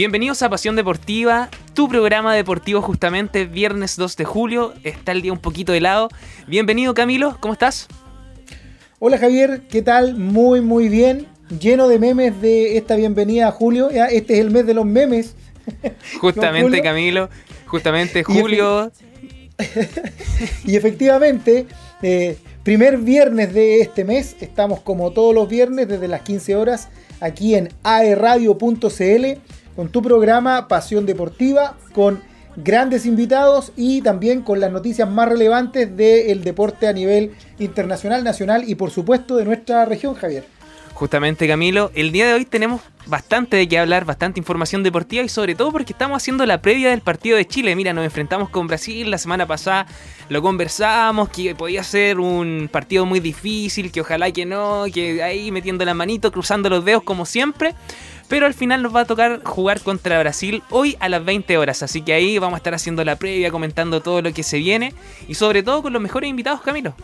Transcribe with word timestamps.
Bienvenidos 0.00 0.40
a 0.40 0.48
Pasión 0.48 0.76
Deportiva, 0.76 1.50
tu 1.74 1.86
programa 1.86 2.34
deportivo 2.34 2.80
justamente, 2.80 3.44
viernes 3.44 3.96
2 3.96 4.16
de 4.16 4.24
julio, 4.24 4.72
está 4.82 5.12
el 5.12 5.20
día 5.20 5.30
un 5.30 5.38
poquito 5.38 5.74
helado. 5.74 6.08
Bienvenido 6.46 6.94
Camilo, 6.94 7.36
¿cómo 7.38 7.52
estás? 7.52 7.86
Hola 8.98 9.18
Javier, 9.18 9.64
¿qué 9.68 9.82
tal? 9.82 10.16
Muy 10.16 10.62
muy 10.62 10.88
bien, 10.88 11.26
lleno 11.60 11.86
de 11.86 11.98
memes 11.98 12.40
de 12.40 12.78
esta 12.78 12.96
bienvenida 12.96 13.48
a 13.48 13.50
Julio, 13.50 13.90
este 13.90 14.32
es 14.32 14.40
el 14.40 14.50
mes 14.50 14.64
de 14.64 14.72
los 14.72 14.86
memes. 14.86 15.34
Justamente 16.18 16.80
Camilo, 16.80 17.28
justamente 17.66 18.24
Julio. 18.24 18.90
y 20.64 20.76
efectivamente, 20.76 21.66
eh, 22.00 22.38
primer 22.62 22.96
viernes 22.96 23.52
de 23.52 23.82
este 23.82 24.06
mes, 24.06 24.34
estamos 24.40 24.80
como 24.80 25.10
todos 25.10 25.34
los 25.34 25.46
viernes 25.46 25.88
desde 25.88 26.08
las 26.08 26.22
15 26.22 26.56
horas 26.56 26.88
aquí 27.20 27.54
en 27.54 27.68
aeradio.cl 27.82 29.59
con 29.80 29.88
tu 29.88 30.02
programa 30.02 30.68
Pasión 30.68 31.06
Deportiva, 31.06 31.74
con 31.94 32.20
grandes 32.54 33.06
invitados 33.06 33.72
y 33.78 34.02
también 34.02 34.42
con 34.42 34.60
las 34.60 34.70
noticias 34.70 35.08
más 35.08 35.26
relevantes 35.26 35.96
del 35.96 36.44
deporte 36.44 36.86
a 36.86 36.92
nivel 36.92 37.30
internacional, 37.58 38.22
nacional 38.22 38.64
y 38.68 38.74
por 38.74 38.90
supuesto 38.90 39.38
de 39.38 39.46
nuestra 39.46 39.86
región, 39.86 40.14
Javier. 40.16 40.44
Justamente 40.92 41.48
Camilo, 41.48 41.90
el 41.94 42.12
día 42.12 42.26
de 42.26 42.34
hoy 42.34 42.44
tenemos 42.44 42.82
bastante 43.06 43.56
de 43.56 43.66
qué 43.66 43.78
hablar, 43.78 44.04
bastante 44.04 44.38
información 44.38 44.82
deportiva 44.82 45.24
y 45.24 45.30
sobre 45.30 45.54
todo 45.54 45.72
porque 45.72 45.94
estamos 45.94 46.18
haciendo 46.18 46.44
la 46.44 46.60
previa 46.60 46.90
del 46.90 47.00
partido 47.00 47.38
de 47.38 47.46
Chile. 47.46 47.74
Mira, 47.74 47.94
nos 47.94 48.04
enfrentamos 48.04 48.50
con 48.50 48.66
Brasil 48.66 49.10
la 49.10 49.16
semana 49.16 49.46
pasada, 49.46 49.86
lo 50.28 50.42
conversábamos, 50.42 51.30
que 51.30 51.54
podía 51.54 51.82
ser 51.84 52.20
un 52.20 52.68
partido 52.70 53.06
muy 53.06 53.20
difícil, 53.20 53.90
que 53.90 54.02
ojalá 54.02 54.30
que 54.30 54.44
no, 54.44 54.84
que 54.92 55.22
ahí 55.22 55.50
metiendo 55.50 55.86
la 55.86 55.94
manito, 55.94 56.30
cruzando 56.30 56.68
los 56.68 56.84
dedos 56.84 57.02
como 57.02 57.24
siempre. 57.24 57.74
Pero 58.30 58.46
al 58.46 58.54
final 58.54 58.80
nos 58.80 58.94
va 58.94 59.00
a 59.00 59.04
tocar 59.04 59.42
jugar 59.42 59.80
contra 59.80 60.20
Brasil 60.20 60.62
hoy 60.70 60.96
a 61.00 61.08
las 61.08 61.24
20 61.24 61.58
horas. 61.58 61.82
Así 61.82 62.00
que 62.00 62.12
ahí 62.12 62.38
vamos 62.38 62.54
a 62.54 62.58
estar 62.58 62.72
haciendo 62.72 63.04
la 63.04 63.16
previa, 63.16 63.50
comentando 63.50 64.00
todo 64.00 64.22
lo 64.22 64.32
que 64.32 64.44
se 64.44 64.58
viene. 64.58 64.94
Y 65.26 65.34
sobre 65.34 65.64
todo 65.64 65.82
con 65.82 65.92
los 65.92 66.00
mejores 66.00 66.30
invitados, 66.30 66.60
Camilo. 66.62 66.94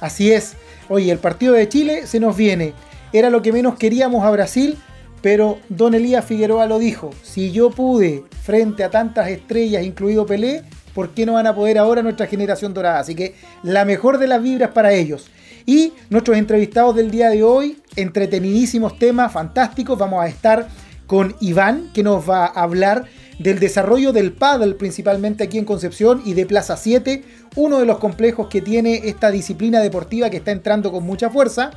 Así 0.00 0.32
es. 0.32 0.56
Oye, 0.88 1.12
el 1.12 1.18
partido 1.18 1.52
de 1.52 1.68
Chile 1.68 2.06
se 2.06 2.18
nos 2.18 2.34
viene. 2.34 2.72
Era 3.12 3.28
lo 3.28 3.42
que 3.42 3.52
menos 3.52 3.76
queríamos 3.76 4.24
a 4.24 4.30
Brasil, 4.30 4.78
pero 5.20 5.58
Don 5.68 5.92
Elías 5.92 6.24
Figueroa 6.24 6.64
lo 6.64 6.78
dijo. 6.78 7.10
Si 7.22 7.52
yo 7.52 7.70
pude 7.70 8.24
frente 8.42 8.84
a 8.84 8.90
tantas 8.90 9.28
estrellas, 9.28 9.84
incluido 9.84 10.24
Pelé, 10.24 10.62
¿por 10.94 11.10
qué 11.10 11.26
no 11.26 11.34
van 11.34 11.46
a 11.46 11.54
poder 11.54 11.76
ahora 11.76 12.02
nuestra 12.02 12.26
generación 12.26 12.72
dorada? 12.72 13.00
Así 13.00 13.14
que 13.14 13.34
la 13.62 13.84
mejor 13.84 14.16
de 14.16 14.28
las 14.28 14.42
vibras 14.42 14.70
para 14.70 14.94
ellos. 14.94 15.30
Y 15.66 15.92
nuestros 16.10 16.36
entrevistados 16.36 16.96
del 16.96 17.10
día 17.10 17.28
de 17.30 17.42
hoy, 17.42 17.78
entretenidísimos 17.96 18.98
temas, 18.98 19.32
fantásticos. 19.32 19.98
Vamos 19.98 20.22
a 20.22 20.28
estar 20.28 20.68
con 21.06 21.36
Iván, 21.40 21.90
que 21.92 22.02
nos 22.02 22.28
va 22.28 22.46
a 22.46 22.62
hablar 22.62 23.04
del 23.38 23.58
desarrollo 23.58 24.12
del 24.12 24.32
paddle, 24.32 24.74
principalmente 24.74 25.44
aquí 25.44 25.58
en 25.58 25.64
Concepción, 25.64 26.22
y 26.24 26.34
de 26.34 26.46
Plaza 26.46 26.76
7, 26.76 27.24
uno 27.56 27.78
de 27.78 27.86
los 27.86 27.98
complejos 27.98 28.48
que 28.48 28.60
tiene 28.60 29.02
esta 29.04 29.30
disciplina 29.30 29.80
deportiva 29.80 30.30
que 30.30 30.38
está 30.38 30.52
entrando 30.52 30.92
con 30.92 31.04
mucha 31.04 31.28
fuerza. 31.28 31.72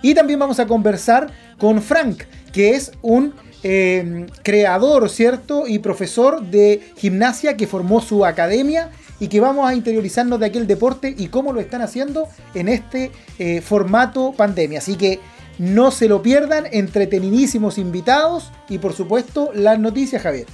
Y 0.00 0.14
también 0.14 0.38
vamos 0.38 0.60
a 0.60 0.66
conversar 0.66 1.30
con 1.58 1.82
Frank, 1.82 2.22
que 2.52 2.70
es 2.70 2.92
un 3.02 3.34
eh, 3.62 4.26
creador, 4.42 5.10
¿cierto? 5.10 5.66
Y 5.66 5.78
profesor 5.80 6.42
de 6.42 6.92
gimnasia 6.96 7.56
que 7.56 7.66
formó 7.66 8.00
su 8.00 8.24
academia 8.24 8.90
y 9.20 9.28
que 9.28 9.40
vamos 9.40 9.68
a 9.68 9.74
interiorizarnos 9.74 10.38
de 10.38 10.46
aquel 10.46 10.66
deporte 10.66 11.14
y 11.16 11.28
cómo 11.28 11.52
lo 11.52 11.60
están 11.60 11.82
haciendo 11.82 12.28
en 12.54 12.68
este 12.68 13.10
eh, 13.38 13.60
formato 13.60 14.32
pandemia. 14.32 14.78
Así 14.78 14.96
que 14.96 15.20
no 15.58 15.90
se 15.90 16.08
lo 16.08 16.22
pierdan, 16.22 16.66
entretenidísimos 16.70 17.78
invitados 17.78 18.52
y 18.68 18.78
por 18.78 18.92
supuesto 18.92 19.50
las 19.54 19.78
noticias, 19.78 20.22
Javier. 20.22 20.46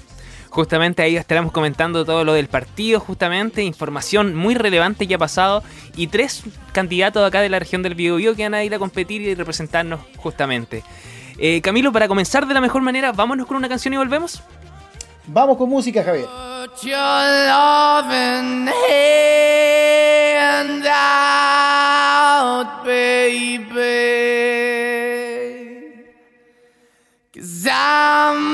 Justamente 0.49 1.03
ahí 1.03 1.17
estaremos 1.17 1.51
comentando 1.51 2.05
todo 2.05 2.25
lo 2.25 2.33
del 2.33 2.47
partido, 2.47 3.01
justamente, 3.01 3.65
información 3.65 4.37
muy 4.37 4.55
relevante 4.55 5.09
que 5.09 5.17
ha 5.17 5.19
pasado 5.19 5.65
y 5.97 6.07
tres 6.07 6.45
candidatos 6.73 7.27
acá 7.27 7.41
de 7.41 7.49
la 7.49 7.59
región 7.59 7.83
del 7.83 7.97
Biobío 7.97 8.37
que 8.37 8.45
van 8.45 8.55
a 8.55 8.63
ir 8.63 8.73
a 8.73 8.79
competir 8.79 9.21
y 9.23 9.35
representarnos 9.35 10.01
justamente. 10.17 10.85
Eh, 11.39 11.61
Camilo, 11.61 11.93
para 11.93 12.09
comenzar 12.09 12.47
de 12.47 12.55
la 12.55 12.61
mejor 12.61 12.83
manera, 12.83 13.13
vámonos 13.13 13.47
con 13.47 13.57
una 13.57 13.69
canción 13.69 13.95
y 13.95 13.97
volvemos. 13.97 14.43
Vamos 15.27 15.57
con 15.57 15.69
música, 15.69 16.03
Javier. 16.03 16.27
hard 27.75 28.54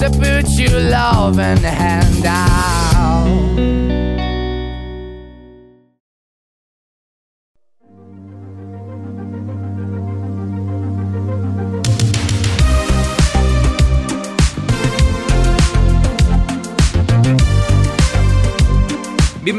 To 0.00 0.08
put 0.08 0.48
your 0.58 0.80
loving 0.80 1.58
hand 1.58 2.24
out. 2.24 4.09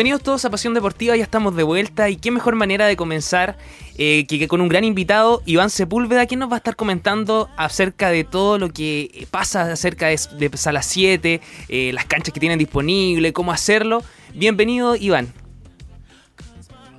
Bienvenidos 0.02 0.24
todos 0.24 0.46
a 0.46 0.50
Pasión 0.50 0.74
Deportiva, 0.74 1.16
ya 1.16 1.22
estamos 1.22 1.56
de 1.56 1.62
vuelta 1.62 2.10
y 2.10 2.16
qué 2.16 2.32
mejor 2.32 2.56
manera 2.56 2.88
de 2.88 2.96
comenzar 2.96 3.56
eh, 4.00 4.26
que, 4.26 4.40
que 4.40 4.48
con 4.48 4.60
un 4.60 4.68
gran 4.68 4.84
invitado, 4.84 5.44
Iván 5.46 5.70
Sepúlveda, 5.70 6.26
quien 6.26 6.40
nos 6.40 6.50
va 6.50 6.56
a 6.56 6.58
estar 6.58 6.76
comentando 6.76 7.50
acerca 7.56 8.10
de 8.10 8.24
todo 8.24 8.58
lo 8.58 8.70
que 8.70 9.28
pasa 9.30 9.72
acerca 9.72 10.08
de, 10.08 10.20
de 10.40 10.58
Sala 10.58 10.82
7, 10.82 11.40
eh, 11.70 11.92
las 11.94 12.06
canchas 12.06 12.34
que 12.34 12.40
tienen 12.40 12.58
disponibles, 12.58 13.32
cómo 13.32 13.52
hacerlo. 13.52 14.02
Bienvenido, 14.34 14.96
Iván. 14.96 15.28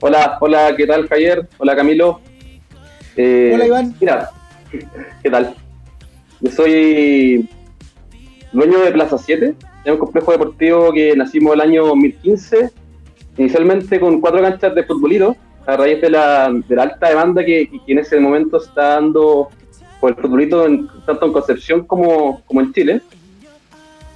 Hola, 0.01 0.39
hola, 0.41 0.73
¿qué 0.77 0.87
tal 0.87 1.09
Javier? 1.09 1.49
Hola 1.59 1.75
Camilo. 1.75 2.21
Eh, 3.17 3.51
Hola, 3.53 3.67
Iván. 3.67 3.97
Mira, 3.99 4.31
¿qué 4.71 5.29
tal? 5.29 5.57
Yo 6.41 6.53
soy 6.53 7.49
dueño 8.53 8.79
de 8.79 8.93
Plaza 8.93 9.19
7, 9.19 9.57
es 9.87 9.93
un 9.93 9.99
complejo 9.99 10.31
deportivo 10.31 10.93
que 10.93 11.17
nacimos 11.17 11.55
el 11.55 11.63
año 11.63 11.85
2015, 11.87 12.71
inicialmente 13.37 13.99
con 14.01 14.21
cuatro 14.21 14.41
canchas 14.43 14.75
de 14.75 14.85
futbolito, 14.85 15.37
a 15.67 15.77
raíz 15.77 16.01
de 16.01 16.11
la, 16.11 16.51
de 16.53 16.77
la 16.77 16.83
alta 16.83 17.09
demanda 17.09 17.45
que, 17.45 17.69
que 17.87 17.93
en 17.93 17.99
ese 18.01 18.19
momento 18.19 18.57
está 18.59 18.95
dando 18.95 19.49
por 20.01 20.11
el 20.11 20.17
futbolito 20.17 20.67
en- 20.67 20.89
tanto 21.07 21.27
en 21.27 21.33
Concepción 21.33 21.87
como, 21.87 22.43
como 22.47 22.61
en 22.61 22.73
Chile. 22.73 23.01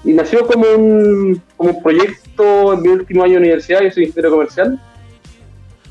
Y 0.04 0.12
nació 0.12 0.46
como 0.46 0.64
un, 0.76 1.40
como 1.56 1.70
un 1.70 1.82
proyecto 1.82 2.72
en 2.74 2.82
mi 2.82 2.88
último 2.88 3.22
año 3.24 3.34
de 3.34 3.38
universidad, 3.38 3.80
yo 3.82 3.90
soy 3.90 4.04
ingeniero 4.04 4.30
comercial, 4.30 4.80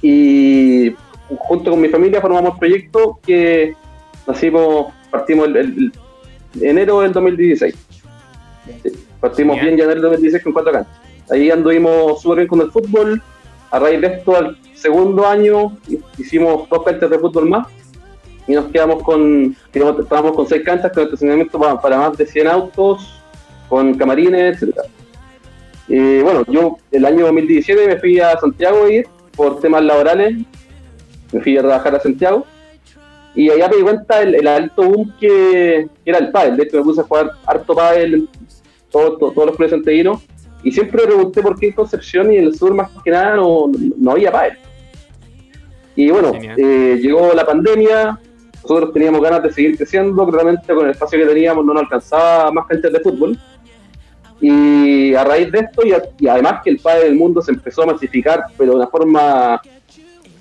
y 0.01 0.93
junto 1.37 1.71
con 1.71 1.81
mi 1.81 1.89
familia 1.89 2.21
formamos 2.21 2.53
el 2.53 2.59
proyecto 2.59 3.19
que 3.25 3.75
nacimos, 4.27 4.93
partimos 5.09 5.47
el, 5.47 5.55
el- 5.57 5.91
el 6.55 6.63
enero 6.63 7.01
del 7.01 7.11
2016. 7.11 7.75
Sí, 8.83 8.91
Partimos 9.19 9.59
bien 9.59 9.75
ya 9.77 9.83
en 9.85 9.91
el 9.91 10.01
2016 10.01 10.43
con 10.43 10.53
cuatro 10.53 10.71
canchas. 10.71 10.93
Ahí 11.29 11.49
anduvimos 11.49 12.21
súper 12.21 12.37
bien 12.39 12.47
con 12.47 12.61
el 12.61 12.71
fútbol. 12.71 13.21
A 13.71 13.79
raíz 13.79 13.99
de 14.01 14.07
esto, 14.07 14.35
al 14.35 14.57
segundo 14.73 15.25
año, 15.25 15.75
hi- 15.87 15.99
hicimos 16.17 16.69
dos 16.69 16.83
canchas 16.83 17.09
de 17.09 17.19
fútbol 17.19 17.49
más 17.49 17.67
y 18.47 18.53
nos 18.53 18.65
quedamos 18.65 19.01
con, 19.03 19.55
estábamos 19.73 20.33
con 20.35 20.47
seis 20.47 20.61
canchas 20.63 20.91
con 20.93 21.03
estacionamiento 21.03 21.59
para, 21.59 21.81
para 21.81 21.97
más 21.97 22.15
de 22.17 22.25
100 22.27 22.47
autos, 22.47 23.19
con 23.67 23.95
camarines, 23.95 24.61
etc. 24.61 24.77
Eh, 25.89 26.21
bueno, 26.23 26.43
yo 26.47 26.77
el 26.91 27.05
año 27.05 27.25
2017 27.25 27.87
me 27.87 27.97
fui 27.97 28.19
a 28.19 28.37
Santiago 28.39 28.87
ir 28.87 29.07
por 29.35 29.59
temas 29.59 29.83
laborales, 29.83 30.35
me 31.31 31.41
fui 31.41 31.57
a 31.57 31.61
trabajar 31.61 31.95
a 31.95 31.99
Santiago 31.99 32.45
y 33.33 33.49
allá 33.49 33.67
me 33.67 33.77
di 33.77 33.81
cuenta 33.83 34.21
el, 34.21 34.47
alto 34.47 34.83
boom 34.83 35.11
que, 35.19 35.87
era 36.05 36.19
el 36.19 36.31
pádel. 36.31 36.57
De 36.57 36.63
hecho, 36.63 36.77
me 36.77 36.83
puse 36.83 37.01
a 37.01 37.03
jugar 37.03 37.31
harto 37.45 37.75
pádel 37.75 38.29
todo- 38.91 39.17
todos 39.17 39.47
los 39.47 39.55
clubes 39.55 39.71
santiaguinos 39.71 40.21
y 40.65 40.71
siempre 40.71 41.01
me 41.03 41.07
pregunté 41.07 41.41
por 41.41 41.57
qué 41.57 41.67
en 41.67 41.73
Concepción 41.73 42.33
y 42.33 42.37
en 42.37 42.45
el 42.45 42.55
sur 42.57 42.73
más 42.73 42.89
que 43.03 43.11
nada 43.11 43.35
no, 43.37 43.71
no 43.97 44.11
había 44.11 44.31
pádel. 44.31 44.57
Y 45.95 46.09
bueno, 46.11 46.31
eh, 46.57 46.99
llegó 47.01 47.33
la 47.33 47.45
pandemia, 47.45 48.19
nosotros 48.63 48.91
teníamos 48.91 49.21
ganas 49.21 49.43
de 49.43 49.53
seguir 49.53 49.77
creciendo, 49.77 50.27
claramente 50.27 50.73
con 50.73 50.85
el 50.85 50.91
espacio 50.91 51.17
que 51.19 51.25
teníamos 51.25 51.63
no 51.65 51.73
nos 51.73 51.83
alcanzaba 51.83 52.51
más 52.51 52.65
canchas 52.67 52.91
de 52.91 52.99
fútbol. 52.99 53.39
Y 54.41 55.13
a 55.15 55.23
raíz 55.23 55.49
de 55.51 55.59
esto, 55.59 55.85
y, 55.85 55.93
a- 55.93 56.03
y 56.19 56.27
además 56.27 56.61
que 56.63 56.71
el 56.71 56.79
pádel 56.79 57.03
del 57.03 57.15
mundo 57.15 57.41
se 57.41 57.51
empezó 57.51 57.83
a 57.83 57.85
masificar, 57.93 58.43
pero 58.57 58.71
de 58.71 58.77
una 58.77 58.87
forma 58.87 59.61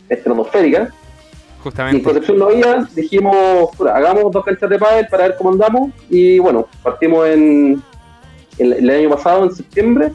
estratosférica, 0.08 0.78
y 0.80 0.82
en 0.82 1.62
Justamente. 1.62 2.02
Concepción 2.02 2.38
no 2.38 2.46
había, 2.46 2.86
dijimos, 2.94 3.70
"Pura, 3.76 3.96
hagamos 3.96 4.30
dos 4.32 4.44
canchas 4.44 4.68
de 4.68 4.78
pádel 4.78 5.06
para 5.08 5.28
ver 5.28 5.36
cómo 5.38 5.50
andamos, 5.50 5.90
y 6.10 6.38
bueno, 6.38 6.66
partimos 6.82 7.26
en, 7.28 7.82
el, 8.58 8.90
año 8.90 9.10
pasado, 9.10 9.44
en 9.44 9.54
septiembre, 9.54 10.12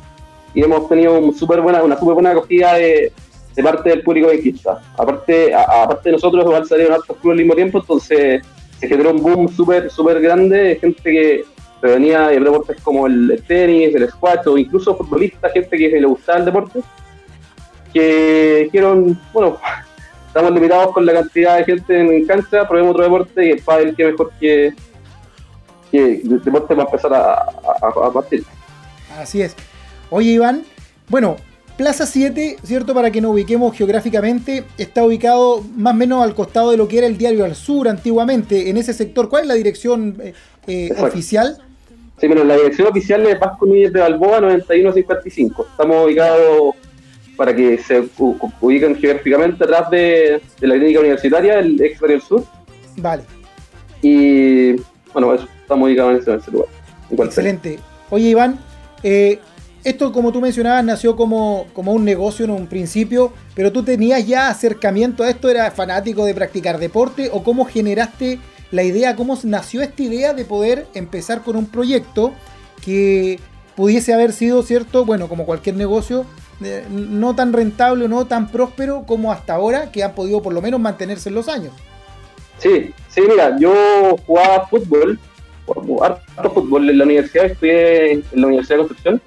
y 0.54 0.64
hemos 0.64 0.88
tenido 0.90 1.20
un 1.20 1.34
súper 1.34 1.62
buena, 1.62 1.84
una 1.84 1.98
súper 1.98 2.16
buena 2.16 2.32
acogida 2.32 2.74
de, 2.76 3.12
parte 3.64 3.90
del 3.90 4.04
público 4.04 4.28
benquista. 4.28 4.80
Aparte, 4.98 5.54
aparte 5.54 6.10
de 6.10 6.14
nosotros, 6.14 6.46
igual 6.46 6.66
salieron 6.66 6.94
hartos 6.94 7.18
clubes 7.18 7.36
al 7.36 7.40
mismo 7.40 7.56
tiempo, 7.56 7.80
entonces 7.80 8.42
se 8.80 8.88
generó 8.88 9.12
un 9.12 9.22
boom 9.22 9.50
súper 9.50 9.92
súper 9.92 10.22
grande 10.22 10.58
de 10.58 10.76
gente 10.78 11.04
que 11.04 11.44
venía 11.82 12.30
de 12.30 12.40
deportes 12.40 12.80
como 12.82 13.08
el, 13.08 13.32
el 13.32 13.44
tenis, 13.44 13.94
el 13.94 14.10
squash, 14.10 14.48
o 14.48 14.58
incluso 14.58 14.96
futbolistas, 14.96 15.52
gente 15.52 15.78
que 15.78 15.90
le 15.90 16.08
gustaba 16.08 16.40
el 16.40 16.46
deporte, 16.46 16.80
que 17.94 18.62
dijeron, 18.66 19.20
bueno, 19.34 19.58
estamos 20.28 20.52
limitados 20.52 20.94
con 20.94 21.06
la 21.06 21.14
cantidad 21.14 21.58
de 21.58 21.66
gente 21.66 22.00
en 22.00 22.26
cancha, 22.26 22.68
probemos 22.68 22.92
otro 22.92 23.04
deporte 23.04 23.46
y 23.46 23.52
el 23.52 23.62
pádel 23.62 23.96
que 23.96 24.06
mejor 24.06 24.32
que, 24.40 24.74
que 25.92 26.22
va 26.26 26.84
a 26.84 26.86
empezar 26.86 27.14
a, 27.14 27.34
a- 27.34 28.08
a 28.08 28.12
partir. 28.14 28.44
Así 29.20 29.42
es. 29.42 29.56
Oye, 30.10 30.32
Iván, 30.32 30.64
bueno, 31.10 31.36
Plaza 31.78 32.06
7, 32.06 32.58
¿cierto? 32.64 32.94
Para 32.94 33.10
que 33.12 33.22
nos 33.22 33.32
ubiquemos 33.32 33.76
geográficamente, 33.76 34.66
está 34.78 35.04
ubicado 35.04 35.64
más 35.78 35.94
o 35.94 35.98
menos 35.98 36.24
al 36.24 36.36
costado 36.36 36.72
de 36.72 36.78
lo 36.78 36.88
que 36.88 36.98
era 36.98 37.08
el 37.08 37.18
diario 37.18 37.46
al 37.46 37.56
sur 37.56 37.88
antiguamente, 37.88 38.70
en 38.70 38.78
ese 38.78 38.94
sector. 38.94 39.30
¿Cuál 39.30 39.44
es 39.44 39.48
la 39.48 39.54
dirección 39.56 40.18
eh, 40.22 40.34
eh, 40.68 40.94
oficial? 41.00 41.58
Sí, 42.20 42.28
pero 42.28 42.44
la 42.44 42.56
dirección 42.58 42.88
oficial 42.90 43.26
es 43.28 43.40
Vasco 43.40 43.66
Núñez 43.66 43.94
de 43.94 44.02
Balboa 44.02 44.42
9155. 44.42 45.68
Estamos 45.72 46.06
ubicados, 46.06 46.74
para 47.38 47.56
que 47.56 47.78
se 47.78 48.02
u- 48.02 48.10
u- 48.18 48.52
ubiquen 48.60 48.98
geográficamente, 48.98 49.64
atrás 49.64 49.90
de, 49.90 50.42
de 50.60 50.68
la 50.68 50.76
clínica 50.76 51.00
universitaria, 51.00 51.60
el 51.60 51.82
ex 51.82 51.98
Barrio 52.02 52.18
del 52.18 52.26
Sur. 52.28 52.44
Vale, 52.98 53.24
Y 54.02 54.76
bueno, 55.14 55.34
eso, 55.34 55.48
estamos 55.62 55.88
ubicados 55.88 56.28
en 56.28 56.40
ese, 56.40 56.52
lugar. 56.52 56.70
excelente. 57.12 57.80
Oye, 58.10 58.30
Iván, 58.30 58.60
eh, 59.04 59.40
esto, 59.84 60.12
como 60.12 60.32
tú 60.32 60.42
mencionabas, 60.42 60.84
nació 60.84 61.16
como, 61.16 61.68
como 61.74 61.94
un 61.94 62.04
negocio 62.04 62.46
en 62.46 62.52
un 62.52 62.68
principio, 62.68 63.32
pero 63.56 63.72
tú 63.72 63.84
tenías 63.84 64.26
ya 64.28 64.50
acercamiento 64.50 65.24
a 65.24 65.30
esto, 65.30 65.50
eras 65.50 65.74
fanático 65.74 66.26
de 66.26 66.34
practicar 66.34 66.80
deporte, 66.80 67.30
o 67.32 67.44
cómo 67.44 67.66
generaste 67.66 68.40
la 68.72 68.84
idea, 68.84 69.16
cómo 69.16 69.38
nació 69.44 69.82
esta 69.82 70.04
idea 70.04 70.34
de 70.34 70.46
poder 70.46 70.88
empezar 70.94 71.44
con 71.44 71.56
un 71.56 71.66
proyecto 71.66 72.34
que 72.84 73.40
pudiese 73.76 74.14
haber 74.14 74.34
sido, 74.34 74.62
¿cierto? 74.64 75.06
Bueno, 75.06 75.30
como 75.30 75.46
cualquier 75.46 75.76
negocio, 75.76 76.26
eh, 76.62 76.86
no 76.90 77.36
tan 77.36 77.54
rentable 77.54 78.06
o 78.06 78.08
no 78.10 78.26
tan 78.28 78.50
próspero 78.52 79.04
como 79.08 79.32
hasta 79.32 79.54
ahora, 79.54 79.92
que 79.92 80.04
han 80.04 80.14
podido 80.14 80.42
por 80.42 80.54
lo 80.54 80.62
menos 80.62 80.82
mantenerse 80.82 81.30
en 81.30 81.36
los 81.36 81.48
años. 81.48 81.72
Sí, 82.60 82.94
sí, 83.10 83.22
mira, 83.28 83.58
yo 83.60 83.74
jugaba 84.26 84.68
fútbol, 84.68 85.18
harto 86.02 86.52
fútbol 86.52 86.90
en 86.90 86.98
la 86.98 87.06
universidad, 87.06 87.46
estudié 87.46 88.12
en 88.14 88.24
la 88.34 88.48
Universidad 88.48 88.78
de 88.78 88.88
Concepción, 88.88 89.22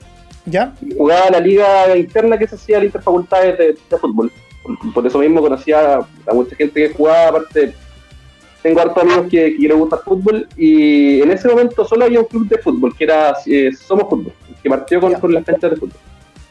¿Ya? 0.47 0.75
y 0.81 0.95
jugaba 0.95 1.31
la 1.31 1.41
liga 1.41 1.97
interna 1.97 2.37
que 2.37 2.47
se 2.47 2.57
hacía 2.57 2.79
la 2.79 2.85
interfacultades 2.87 3.59
de, 3.59 3.77
de 3.89 3.99
fútbol. 3.99 4.31
Por, 4.63 4.93
por 4.93 5.07
eso 5.07 5.19
mismo 5.19 5.41
conocía 5.41 5.97
a 5.97 6.35
mucha 6.35 6.55
gente 6.55 6.89
que 6.89 6.95
jugaba, 6.95 7.29
aparte 7.29 7.75
tengo 8.63 8.81
hartos 8.81 9.03
amigos 9.03 9.27
que, 9.29 9.57
que 9.57 9.69
les 9.69 9.77
gusta 9.77 9.97
el 9.97 10.03
fútbol, 10.03 10.49
y 10.57 11.21
en 11.21 11.31
ese 11.31 11.49
momento 11.49 11.85
solo 11.85 12.05
había 12.05 12.21
un 12.21 12.27
club 12.27 12.49
de 12.49 12.59
fútbol, 12.59 12.97
que 12.97 13.05
era 13.05 13.35
eh, 13.47 13.71
Somos 13.73 14.09
Fútbol, 14.09 14.33
que 14.63 14.71
partió 14.71 15.01
con 15.01 15.35
las 15.35 15.45
canchas 15.45 15.71
de 15.73 15.77
fútbol. 15.77 15.99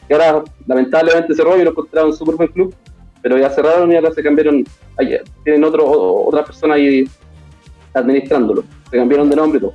Y 0.08 0.12
ahora 0.12 0.42
lamentablemente 0.66 1.34
cerró 1.34 1.56
y 1.56 1.64
lo 1.64 1.70
encontraron 1.70 2.10
un 2.10 2.16
súper 2.16 2.34
buen 2.34 2.48
club, 2.48 2.74
pero 3.22 3.38
ya 3.38 3.50
cerraron 3.50 3.90
y 3.92 3.96
ahora 3.96 4.12
se 4.12 4.22
cambiaron, 4.22 4.64
ahí, 4.98 5.16
tienen 5.44 5.64
otro, 5.64 5.86
otra 5.86 6.44
persona 6.44 6.74
ahí 6.74 7.08
administrándolo, 7.94 8.64
se 8.90 8.96
cambiaron 8.96 9.30
de 9.30 9.36
nombre 9.36 9.58
y 9.58 9.60
todo. 9.60 9.74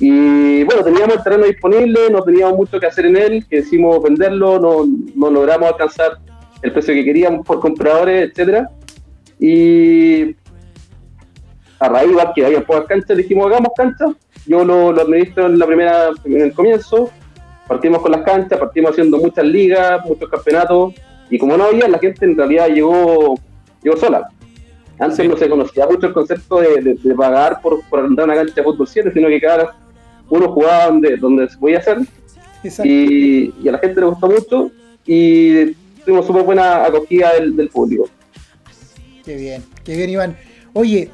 Y 0.00 0.64
bueno, 0.64 0.82
teníamos 0.82 1.16
el 1.16 1.22
terreno 1.22 1.44
disponible, 1.44 2.10
no 2.10 2.22
teníamos 2.22 2.56
mucho 2.56 2.80
que 2.80 2.86
hacer 2.86 3.06
en 3.06 3.16
él, 3.16 3.46
que 3.48 3.56
decidimos 3.56 4.02
venderlo, 4.02 4.58
no, 4.58 4.84
no 5.14 5.30
logramos 5.30 5.70
alcanzar 5.70 6.18
el 6.62 6.72
precio 6.72 6.94
que 6.94 7.04
queríamos 7.04 7.46
por 7.46 7.60
compradores, 7.60 8.30
etcétera. 8.30 8.68
Y 9.38 10.34
a 11.78 11.88
raíz 11.88 12.10
de 12.16 12.22
que 12.34 12.46
había 12.46 12.64
pocas 12.64 12.86
canchas, 12.86 13.16
dijimos 13.16 13.46
hagamos 13.46 13.72
canchas. 13.76 14.10
Yo 14.46 14.64
lo, 14.64 14.92
lo 14.92 15.02
administro 15.02 15.46
en 15.46 15.58
la 15.58 15.66
primera, 15.66 16.10
en 16.24 16.40
el 16.40 16.52
comienzo. 16.52 17.10
Partimos 17.68 18.02
con 18.02 18.12
las 18.12 18.22
canchas, 18.22 18.58
partimos 18.58 18.92
haciendo 18.92 19.18
muchas 19.18 19.44
ligas, 19.44 20.04
muchos 20.04 20.28
campeonatos. 20.28 20.94
Y 21.32 21.38
como 21.38 21.56
no 21.56 21.64
había, 21.64 21.88
la 21.88 21.98
gente 21.98 22.24
en 22.26 22.36
realidad 22.36 22.68
llegó, 22.68 23.34
llegó 23.82 23.96
sola. 23.96 24.28
Antes 24.98 25.16
Sí. 25.16 25.26
no 25.28 25.36
se 25.36 25.48
conocía 25.48 25.86
mucho 25.86 26.06
el 26.08 26.12
concepto 26.12 26.60
de, 26.60 26.80
de- 26.82 26.94
de 26.94 27.14
pagar 27.14 27.60
por, 27.62 27.82
por 27.88 28.00
andar 28.00 28.26
una 28.26 28.34
cancha 28.34 28.54
de 28.56 28.62
fútbol 28.62 28.86
7, 28.86 29.10
sino 29.12 29.28
que 29.28 29.40
cada 29.40 29.74
uno 30.28 30.52
jugaba 30.52 30.86
donde, 30.86 31.16
donde 31.16 31.48
se 31.48 31.56
podía 31.58 31.78
hacer. 31.78 31.98
Y 32.84 33.68
a 33.68 33.72
la 33.72 33.78
gente 33.78 34.00
le 34.00 34.06
gustó 34.06 34.28
mucho 34.28 34.70
y 35.06 35.72
tuvimos 36.04 36.26
súper 36.26 36.42
buena 36.44 36.84
acogida 36.84 37.32
del, 37.34 37.56
del 37.56 37.68
público. 37.70 38.08
Qué 39.24 39.36
bien, 39.36 39.64
qué 39.84 39.96
bien, 39.96 40.10
Iván. 40.10 40.36
Oye, 40.74 41.10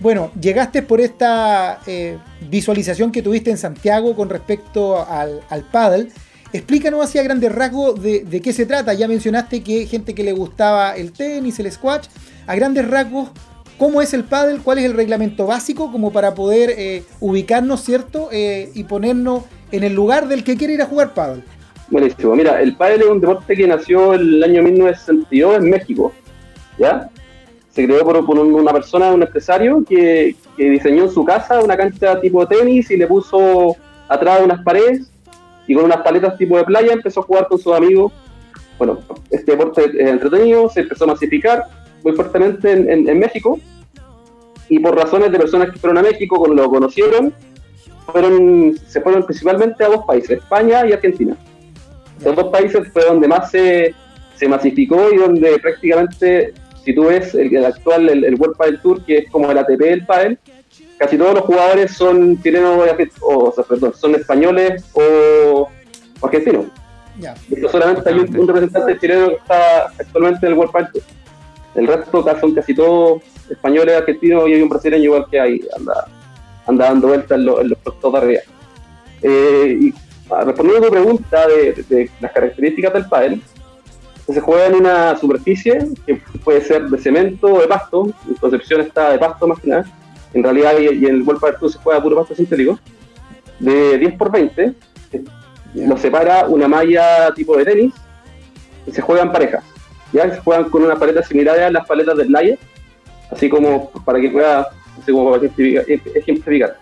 bueno, 0.00 0.30
llegaste 0.40 0.82
por 0.82 1.00
esta 1.00 1.80
eh, 1.86 2.18
visualización 2.48 3.12
que 3.12 3.22
tuviste 3.22 3.50
en 3.50 3.58
Santiago 3.58 4.16
con 4.16 4.28
respecto 4.28 5.06
al, 5.06 5.42
al 5.50 5.62
paddle. 5.62 6.08
Explícanos 6.52 7.02
así 7.02 7.18
a 7.18 7.22
grandes 7.22 7.50
rasgos 7.54 8.00
de, 8.02 8.40
qué 8.42 8.52
se 8.52 8.66
trata. 8.66 8.92
Ya 8.94 9.08
mencionaste 9.08 9.62
que 9.62 9.86
gente 9.86 10.14
que 10.14 10.22
le 10.22 10.32
gustaba 10.32 10.94
el 10.96 11.12
tenis, 11.12 11.58
el 11.60 11.70
squash. 11.72 12.06
A 12.46 12.54
grandes 12.54 12.86
rasgos, 12.88 13.30
¿cómo 13.78 14.02
es 14.02 14.12
el 14.12 14.24
paddle? 14.24 14.58
¿Cuál 14.62 14.78
es 14.78 14.84
el 14.84 14.94
reglamento 14.94 15.46
básico 15.46 15.90
como 15.90 16.12
para 16.12 16.34
poder 16.34 16.74
eh, 16.76 17.04
ubicarnos, 17.20 17.80
¿cierto? 17.82 18.28
Eh, 18.32 18.70
y 18.74 18.84
ponernos 18.84 19.44
en 19.70 19.84
el 19.84 19.94
lugar 19.94 20.28
del 20.28 20.44
que 20.44 20.56
quiere 20.56 20.74
ir 20.74 20.82
a 20.82 20.86
jugar 20.86 21.14
paddle. 21.14 21.42
Buenísimo. 21.88 22.34
Mira, 22.36 22.60
el 22.60 22.76
pádel 22.76 23.02
es 23.02 23.06
un 23.08 23.20
deporte 23.20 23.54
que 23.54 23.66
nació 23.66 24.14
en 24.14 24.20
el 24.20 24.44
año 24.44 24.62
1962 24.62 25.56
en 25.56 25.70
México. 25.70 26.12
¿Ya? 26.78 27.08
Se 27.70 27.84
creó 27.86 28.04
por, 28.04 28.24
por 28.26 28.38
un- 28.38 28.52
una 28.54 28.72
persona, 28.72 29.10
un 29.12 29.22
empresario, 29.22 29.82
que, 29.88 30.36
que 30.56 30.68
diseñó 30.70 31.04
en 31.04 31.10
su 31.10 31.24
casa 31.24 31.60
una 31.62 31.76
cancha 31.76 32.20
tipo 32.20 32.46
tenis 32.46 32.90
y 32.90 32.96
le 32.98 33.06
puso 33.06 33.76
atrás 34.08 34.40
unas 34.44 34.62
paredes 34.62 35.10
y 35.66 35.74
con 35.74 35.84
unas 35.84 35.98
paletas 36.02 36.36
tipo 36.38 36.56
de 36.56 36.64
playa 36.64 36.92
empezó 36.92 37.20
a 37.20 37.24
jugar 37.24 37.48
con 37.48 37.58
sus 37.58 37.74
amigos. 37.74 38.12
Bueno, 38.78 38.98
este 39.30 39.52
deporte 39.52 39.84
es 39.98 40.08
entretenido, 40.08 40.68
se 40.68 40.80
empezó 40.80 41.04
a 41.04 41.08
masificar 41.08 41.64
muy 42.02 42.14
fuertemente 42.14 42.72
en, 42.72 42.90
en- 42.90 43.08
en 43.08 43.18
México 43.18 43.58
y 44.68 44.78
por 44.80 44.96
razones 44.96 45.30
de 45.30 45.38
personas 45.38 45.70
que 45.70 45.78
fueron 45.78 45.98
a 45.98 46.02
México, 46.02 46.36
cuando 46.36 46.62
lo 46.62 46.68
conocieron, 46.70 47.32
fueron, 48.06 48.74
se 48.86 49.00
fueron 49.00 49.24
principalmente 49.24 49.84
a 49.84 49.88
dos 49.88 50.04
países, 50.06 50.38
España 50.38 50.86
y 50.86 50.92
Argentina. 50.92 51.36
Los 52.24 52.34
dos 52.36 52.48
países 52.50 52.88
fue 52.92 53.04
donde 53.04 53.28
más 53.28 53.50
se, 53.50 53.94
se 54.36 54.48
masificó 54.48 55.10
y 55.12 55.16
donde 55.18 55.58
prácticamente, 55.58 56.54
si 56.84 56.94
tú 56.94 57.04
ves 57.06 57.34
el, 57.34 57.54
el 57.54 57.64
actual, 57.64 58.08
el, 58.08 58.24
el 58.24 58.34
World 58.36 58.56
Padel 58.56 58.80
Tour, 58.80 59.04
que 59.04 59.18
es 59.18 59.30
como 59.30 59.50
el 59.50 59.58
ATP 59.58 59.78
del 59.80 60.06
Padel, 60.06 60.38
casi 61.02 61.18
todos 61.18 61.34
los 61.34 61.42
jugadores 61.44 61.90
son 61.92 62.40
chilenos 62.40 62.78
o, 63.20 63.48
o, 63.48 63.52
sea, 63.52 63.64
perdón, 63.64 63.92
son 63.92 64.14
españoles 64.14 64.84
o, 64.92 65.68
argentinos. 66.22 66.66
Ya. 67.18 67.34
Solamente 67.70 68.08
hay 68.08 68.20
un, 68.20 68.38
un 68.38 68.46
representante 68.46 68.98
chileno 69.00 69.30
que 69.30 69.34
está 69.34 69.86
actualmente 69.98 70.46
en 70.46 70.52
el 70.52 70.58
World 70.58 70.92
Tour. 70.92 71.02
El 71.74 71.86
resto 71.88 72.24
son 72.40 72.54
casi 72.54 72.72
todos 72.72 73.20
españoles, 73.50 73.96
argentinos 73.96 74.48
y 74.48 74.54
hay 74.54 74.62
un 74.62 74.68
brasileño 74.68 75.02
igual 75.04 75.26
que 75.28 75.40
hay, 75.40 75.60
anda, 75.76 76.06
anda 76.68 76.84
dando 76.84 77.08
vueltas 77.08 77.36
en, 77.36 77.46
lo- 77.46 77.60
en 77.60 77.68
los 77.70 77.78
puestos 77.78 78.12
de 78.12 78.18
arriba. 78.18 78.40
Eh, 79.22 79.78
y 79.80 79.94
ah, 80.30 80.44
respondiendo 80.44 80.86
a 80.86 80.88
tu 80.88 80.92
pregunta 80.94 81.48
de, 81.48 81.72
de- 81.72 81.82
de 81.96 82.10
las 82.20 82.30
características 82.32 82.92
del 82.92 83.06
pádel, 83.06 83.42
se 84.32 84.40
juega 84.40 84.66
en 84.66 84.74
una 84.76 85.16
superficie 85.18 85.88
que 86.06 86.14
puede 86.44 86.60
ser 86.60 86.84
de 86.84 86.96
cemento 86.98 87.48
o 87.54 87.60
de 87.60 87.66
pasto, 87.66 88.06
en 88.28 88.34
Concepción 88.36 88.80
está 88.82 89.10
de 89.10 89.18
pasto 89.18 89.48
más 89.48 89.58
que 89.58 89.68
nada, 89.68 89.84
en 90.34 90.42
realidad 90.42 90.74
y, 90.78 90.84
y 90.94 91.06
en 91.06 91.16
el 91.16 91.22
World 91.22 91.58
Tour 91.58 91.72
se 91.72 91.78
juega 91.78 92.02
puro 92.02 92.16
pasto 92.16 92.34
sintético, 92.34 92.78
de 93.58 93.98
10 93.98 94.14
por 94.14 94.30
20, 94.32 94.72
que 95.10 95.22
Ya. 95.74 95.88
lo 95.88 95.96
separa 95.96 96.46
una 96.46 96.68
malla 96.68 97.32
tipo 97.34 97.56
de 97.56 97.64
tenis 97.64 97.94
y 98.86 98.90
se 98.92 99.00
juegan 99.00 99.32
parejas, 99.32 99.64
ya 100.12 100.30
se 100.34 100.40
juegan 100.40 100.68
con 100.70 100.82
una 100.82 100.96
paleta 100.96 101.22
similar 101.22 101.58
a 101.60 101.70
las 101.70 101.86
paletas 101.86 102.16
del 102.16 102.30
layer, 102.32 102.58
así 103.30 103.48
como 103.48 103.90
para 104.04 104.20
que 104.20 104.30
pueda, 104.30 104.68
así 105.00 105.12
como 105.12 105.30
para 105.30 105.42
ejemplificar-. 105.44 106.76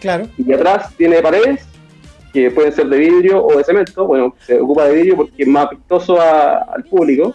Claro. 0.00 0.26
Y 0.38 0.52
atrás 0.52 0.94
tiene 0.96 1.20
paredes 1.20 1.66
que 2.32 2.50
pueden 2.50 2.72
ser 2.72 2.88
de 2.88 2.96
vidrio 2.96 3.44
o 3.44 3.58
de 3.58 3.64
cemento. 3.64 4.06
Bueno, 4.06 4.34
se 4.46 4.58
ocupa 4.58 4.84
de 4.86 4.94
vidrio 4.94 5.16
porque 5.16 5.42
es 5.42 5.48
más 5.48 5.68
vistoso 5.68 6.18
al 6.20 6.84
público. 6.84 7.34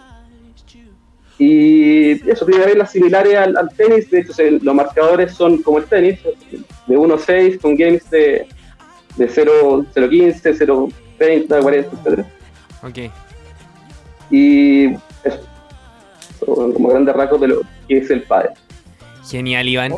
Y 1.38 2.12
eso 2.30 2.46
tiene 2.46 2.64
reglas 2.64 2.92
similares 2.92 3.36
al, 3.36 3.56
al 3.56 3.68
tenis. 3.70 4.10
De 4.10 4.20
hecho, 4.20 4.32
se- 4.32 4.52
los 4.52 4.74
marcadores 4.74 5.34
son 5.34 5.62
como 5.62 5.78
el 5.78 5.84
tenis, 5.84 6.18
de 6.86 6.96
1.6 6.96 7.60
con 7.60 7.76
games 7.76 8.08
de, 8.10 8.46
de 9.16 9.28
0, 9.28 9.84
0.15, 9.94 10.92
0.30, 11.18 11.62
40, 11.62 12.10
etc. 12.10 12.26
Ok. 12.82 13.12
Y 14.30 14.86
eso. 15.24 15.40
Son 16.44 16.72
como 16.72 16.88
grandes 16.88 17.14
rasgos 17.14 17.40
de 17.40 17.48
lo 17.48 17.60
que 17.88 17.98
es 17.98 18.10
el 18.10 18.22
padre. 18.22 18.50
Genial, 19.28 19.68
Iván. 19.68 19.92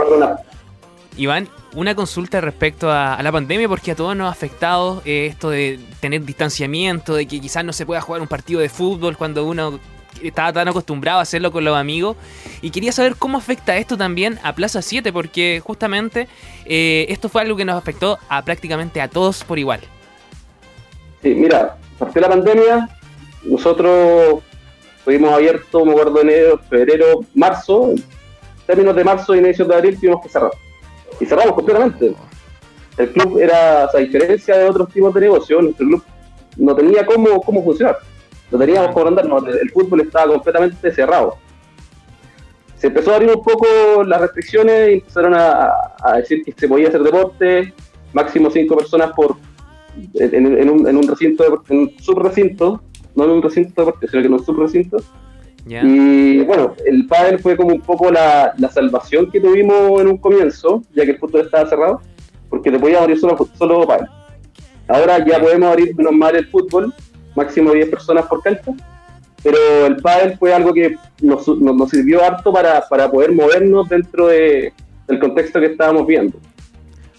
Iván, 1.16 1.48
una 1.74 1.94
consulta 1.94 2.40
respecto 2.40 2.90
a, 2.90 3.14
a 3.14 3.22
la 3.22 3.32
pandemia, 3.32 3.68
porque 3.68 3.90
a 3.90 3.94
todos 3.96 4.16
nos 4.16 4.28
ha 4.28 4.30
afectado 4.30 5.02
eh, 5.04 5.26
esto 5.26 5.50
de 5.50 5.78
tener 6.00 6.24
distanciamiento, 6.24 7.14
de 7.14 7.26
que 7.26 7.40
quizás 7.40 7.64
no 7.64 7.72
se 7.72 7.84
pueda 7.86 8.00
jugar 8.00 8.22
un 8.22 8.28
partido 8.28 8.60
de 8.60 8.68
fútbol 8.68 9.16
cuando 9.16 9.44
uno 9.44 9.78
estaba 10.22 10.52
tan 10.52 10.68
acostumbrado 10.68 11.18
a 11.18 11.22
hacerlo 11.22 11.52
con 11.52 11.64
los 11.64 11.76
amigos. 11.76 12.16
Y 12.60 12.70
quería 12.70 12.92
saber 12.92 13.16
cómo 13.16 13.38
afecta 13.38 13.76
esto 13.76 13.96
también 13.96 14.38
a 14.42 14.54
Plaza 14.54 14.82
7, 14.82 15.12
porque 15.12 15.62
justamente 15.64 16.28
eh, 16.64 17.06
esto 17.08 17.28
fue 17.28 17.42
algo 17.42 17.56
que 17.56 17.64
nos 17.64 17.76
afectó 17.76 18.18
a 18.28 18.44
prácticamente 18.44 19.00
a 19.00 19.08
todos 19.08 19.44
por 19.44 19.58
igual. 19.58 19.80
Sí, 21.22 21.34
mira, 21.34 21.76
partió 21.98 22.20
la 22.22 22.28
pandemia, 22.28 22.88
nosotros 23.44 24.42
estuvimos 24.98 25.32
abiertos, 25.32 25.84
me 25.84 25.92
acuerdo, 25.92 26.20
enero, 26.20 26.60
febrero, 26.68 27.20
marzo, 27.34 27.94
términos 28.66 28.94
de 28.94 29.04
marzo 29.04 29.34
y 29.34 29.38
inicios 29.38 29.66
de 29.66 29.74
abril 29.74 29.98
tuvimos 29.98 30.22
que 30.22 30.28
cerrar. 30.28 30.52
Y 31.18 31.26
cerramos 31.26 31.54
completamente. 31.54 32.14
El 32.98 33.12
club 33.12 33.38
era, 33.38 33.84
a 33.84 33.98
diferencia 33.98 34.56
de 34.56 34.68
otros 34.68 34.92
tipos 34.92 35.14
de 35.14 35.20
negocios, 35.22 35.62
nuestro 35.62 35.86
club 35.86 36.02
no 36.56 36.74
tenía 36.74 37.06
cómo, 37.06 37.40
cómo 37.40 37.64
funcionar. 37.64 37.98
No 38.50 38.58
teníamos 38.58 38.92
cómo 38.92 39.08
andarnos, 39.08 39.44
el 39.48 39.70
fútbol 39.70 40.00
estaba 40.00 40.32
completamente 40.32 40.90
cerrado. 40.92 41.36
Se 42.76 42.86
empezó 42.86 43.12
a 43.12 43.16
abrir 43.16 43.30
un 43.34 43.42
poco 43.42 44.04
las 44.06 44.20
restricciones 44.20 44.88
empezaron 44.90 45.34
a, 45.34 45.70
a 46.02 46.16
decir 46.18 46.42
que 46.44 46.52
se 46.56 46.68
podía 46.68 46.88
hacer 46.88 47.02
deporte, 47.02 47.74
máximo 48.12 48.50
cinco 48.50 48.76
personas 48.76 49.12
por, 49.14 49.36
en, 50.14 50.58
en 50.58 50.70
un, 50.70 50.88
en 50.88 50.96
un 50.96 51.06
recinto, 51.08 51.42
de- 51.44 51.74
en 51.74 51.80
un 51.80 51.90
subrecinto, 51.98 52.80
no 53.16 53.24
en 53.24 53.30
un 53.30 53.42
recinto 53.42 53.72
de 53.82 53.84
deporte, 53.86 54.06
sino 54.08 54.22
que 54.22 54.26
en 54.28 54.32
un 54.34 54.44
subrecinto. 54.44 54.96
¿Ya? 55.66 55.82
Y 55.84 56.38
bueno, 56.44 56.74
el 56.86 57.06
pádel 57.06 57.40
fue 57.40 57.56
como 57.56 57.74
un 57.74 57.80
poco 57.80 58.10
la, 58.10 58.54
la 58.56 58.70
salvación 58.70 59.30
que 59.30 59.40
tuvimos 59.40 60.00
en 60.00 60.06
un 60.08 60.16
comienzo, 60.18 60.82
ya 60.94 61.04
que 61.04 61.10
el 61.10 61.18
fútbol 61.18 61.42
estaba 61.42 61.68
cerrado, 61.68 62.00
porque 62.48 62.70
te 62.70 62.78
podías 62.78 63.02
abrir 63.02 63.18
solo, 63.18 63.36
solo 63.58 63.86
pádel. 63.86 64.06
Ahora 64.86 65.22
ya 65.26 65.38
podemos 65.40 65.68
abrir 65.68 65.94
menos 65.96 66.12
mal 66.12 66.34
el 66.36 66.46
fútbol, 66.46 66.94
máximo 67.38 67.72
10 67.72 67.88
personas 67.88 68.26
por 68.26 68.42
cancha, 68.42 68.72
pero 69.42 69.86
el 69.86 69.96
pádel 69.96 70.36
fue 70.38 70.52
algo 70.52 70.72
que 70.74 70.96
nos, 71.22 71.46
nos, 71.48 71.74
nos 71.76 71.90
sirvió 71.90 72.22
harto 72.24 72.52
para, 72.52 72.86
para 72.88 73.10
poder 73.10 73.32
movernos 73.32 73.88
dentro 73.88 74.26
de, 74.28 74.72
del 75.06 75.18
contexto 75.18 75.60
que 75.60 75.66
estábamos 75.66 76.06
viendo. 76.06 76.38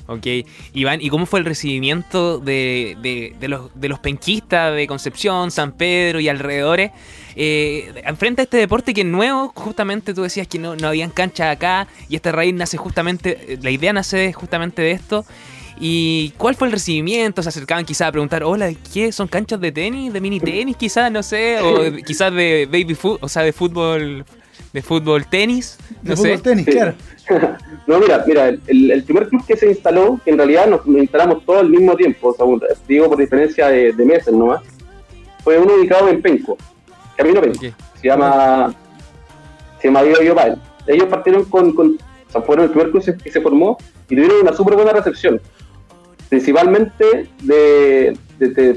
Ok, 0.08 0.26
Iván, 0.74 1.02
¿y 1.04 1.10
cómo 1.10 1.28
fue 1.28 1.40
el 1.40 1.46
recibimiento 1.46 2.40
de, 2.40 2.98
de- 3.00 3.36
de 3.40 3.48
los, 3.48 3.70
de 3.80 3.90
los 3.90 4.00
penquistas 4.00 4.74
de 4.76 4.88
Concepción, 4.88 5.52
San 5.52 5.72
Pedro 5.74 6.20
y 6.20 6.28
alrededores? 6.28 6.92
Eh, 7.36 7.94
enfrente 8.06 8.42
a 8.42 8.44
este 8.46 8.58
deporte 8.58 8.96
que 8.96 9.02
es 9.02 9.08
nuevo, 9.08 9.52
justamente 9.56 10.16
tú 10.16 10.24
decías 10.24 10.48
que 10.48 10.58
no, 10.58 10.76
no 10.76 10.88
habían 10.88 11.12
canchas 11.12 11.56
acá 11.56 11.88
y 12.10 12.16
esta 12.16 12.32
raíz 12.32 12.56
nace 12.56 12.76
justamente, 12.76 13.60
la 13.62 13.70
idea 13.70 13.94
nace 13.94 14.34
justamente 14.34 14.82
de 14.82 14.92
esto. 14.92 15.26
¿Y 15.80 16.32
cuál 16.38 16.56
fue 16.56 16.68
el 16.68 16.74
recibimiento? 16.74 17.42
¿Se 17.42 17.50
acercaban 17.50 17.86
quizás 17.86 18.10
a 18.10 18.12
preguntar, 18.12 18.44
hola, 18.44 18.70
¿qué? 18.94 19.12
¿Son 19.12 19.28
canchas 19.28 19.62
de 19.62 19.72
tenis? 19.72 20.12
¿De 20.12 20.20
mini 20.20 20.40
tenis 20.40 20.76
quizás? 20.76 21.10
No 21.12 21.24
sé, 21.24 21.60
o 21.62 21.82
de- 21.92 22.04
quizás 22.04 22.34
de 22.34 22.68
baby 22.70 22.96
foot, 22.96 23.24
o 23.24 23.30
sea, 23.30 23.44
de 23.44 23.54
fútbol, 23.54 24.26
de 24.74 24.82
fútbol 24.82 25.26
tenis, 25.26 25.78
De 26.02 26.12
no 26.12 26.18
fútbol 26.18 26.38
sé. 26.38 26.44
tenis, 26.44 26.66
Sí. 26.66 26.72
claro. 26.72 26.94
No, 27.88 28.00
mira, 28.00 28.24
mira, 28.28 28.50
el, 28.50 28.92
el 28.92 29.04
primer 29.04 29.28
club 29.30 29.44
que 29.48 29.56
se 29.58 29.68
instaló, 29.68 30.20
que 30.24 30.30
en 30.32 30.38
realidad 30.38 30.68
nos, 30.68 30.86
instalamos 30.86 31.44
todos 31.46 31.62
al 31.62 31.70
mismo 31.70 31.96
tiempo, 31.96 32.36
o 32.38 32.60
sea, 32.60 32.70
digo 32.88 33.08
por 33.10 33.18
diferencia 33.18 33.68
de, 33.70 33.94
de 33.94 34.06
meses 34.06 34.32
nomás, 34.34 34.62
fue 35.44 35.58
uno 35.58 35.74
ubicado 35.76 36.08
en 36.10 36.22
Penco, 36.22 36.56
Camino 37.18 37.42
Penco, 37.42 37.60
se 38.00 38.08
llama, 38.08 38.74
se 39.82 39.88
llama. 39.88 40.02
Ellos 40.86 41.08
partieron 41.10 41.46
con, 41.46 41.72
con, 41.74 41.98
o 42.28 42.32
sea, 42.32 42.42
fueron 42.42 42.66
el 42.66 42.72
primer 42.72 42.92
club 42.92 43.04
que 43.24 43.32
se 43.32 43.42
formó 43.42 43.78
y 44.08 44.16
tuvieron 44.16 44.42
una 44.42 44.54
súper 44.54 44.76
buena 44.76 44.92
recepción, 44.92 45.42
principalmente 46.30 47.28
de, 47.42 48.18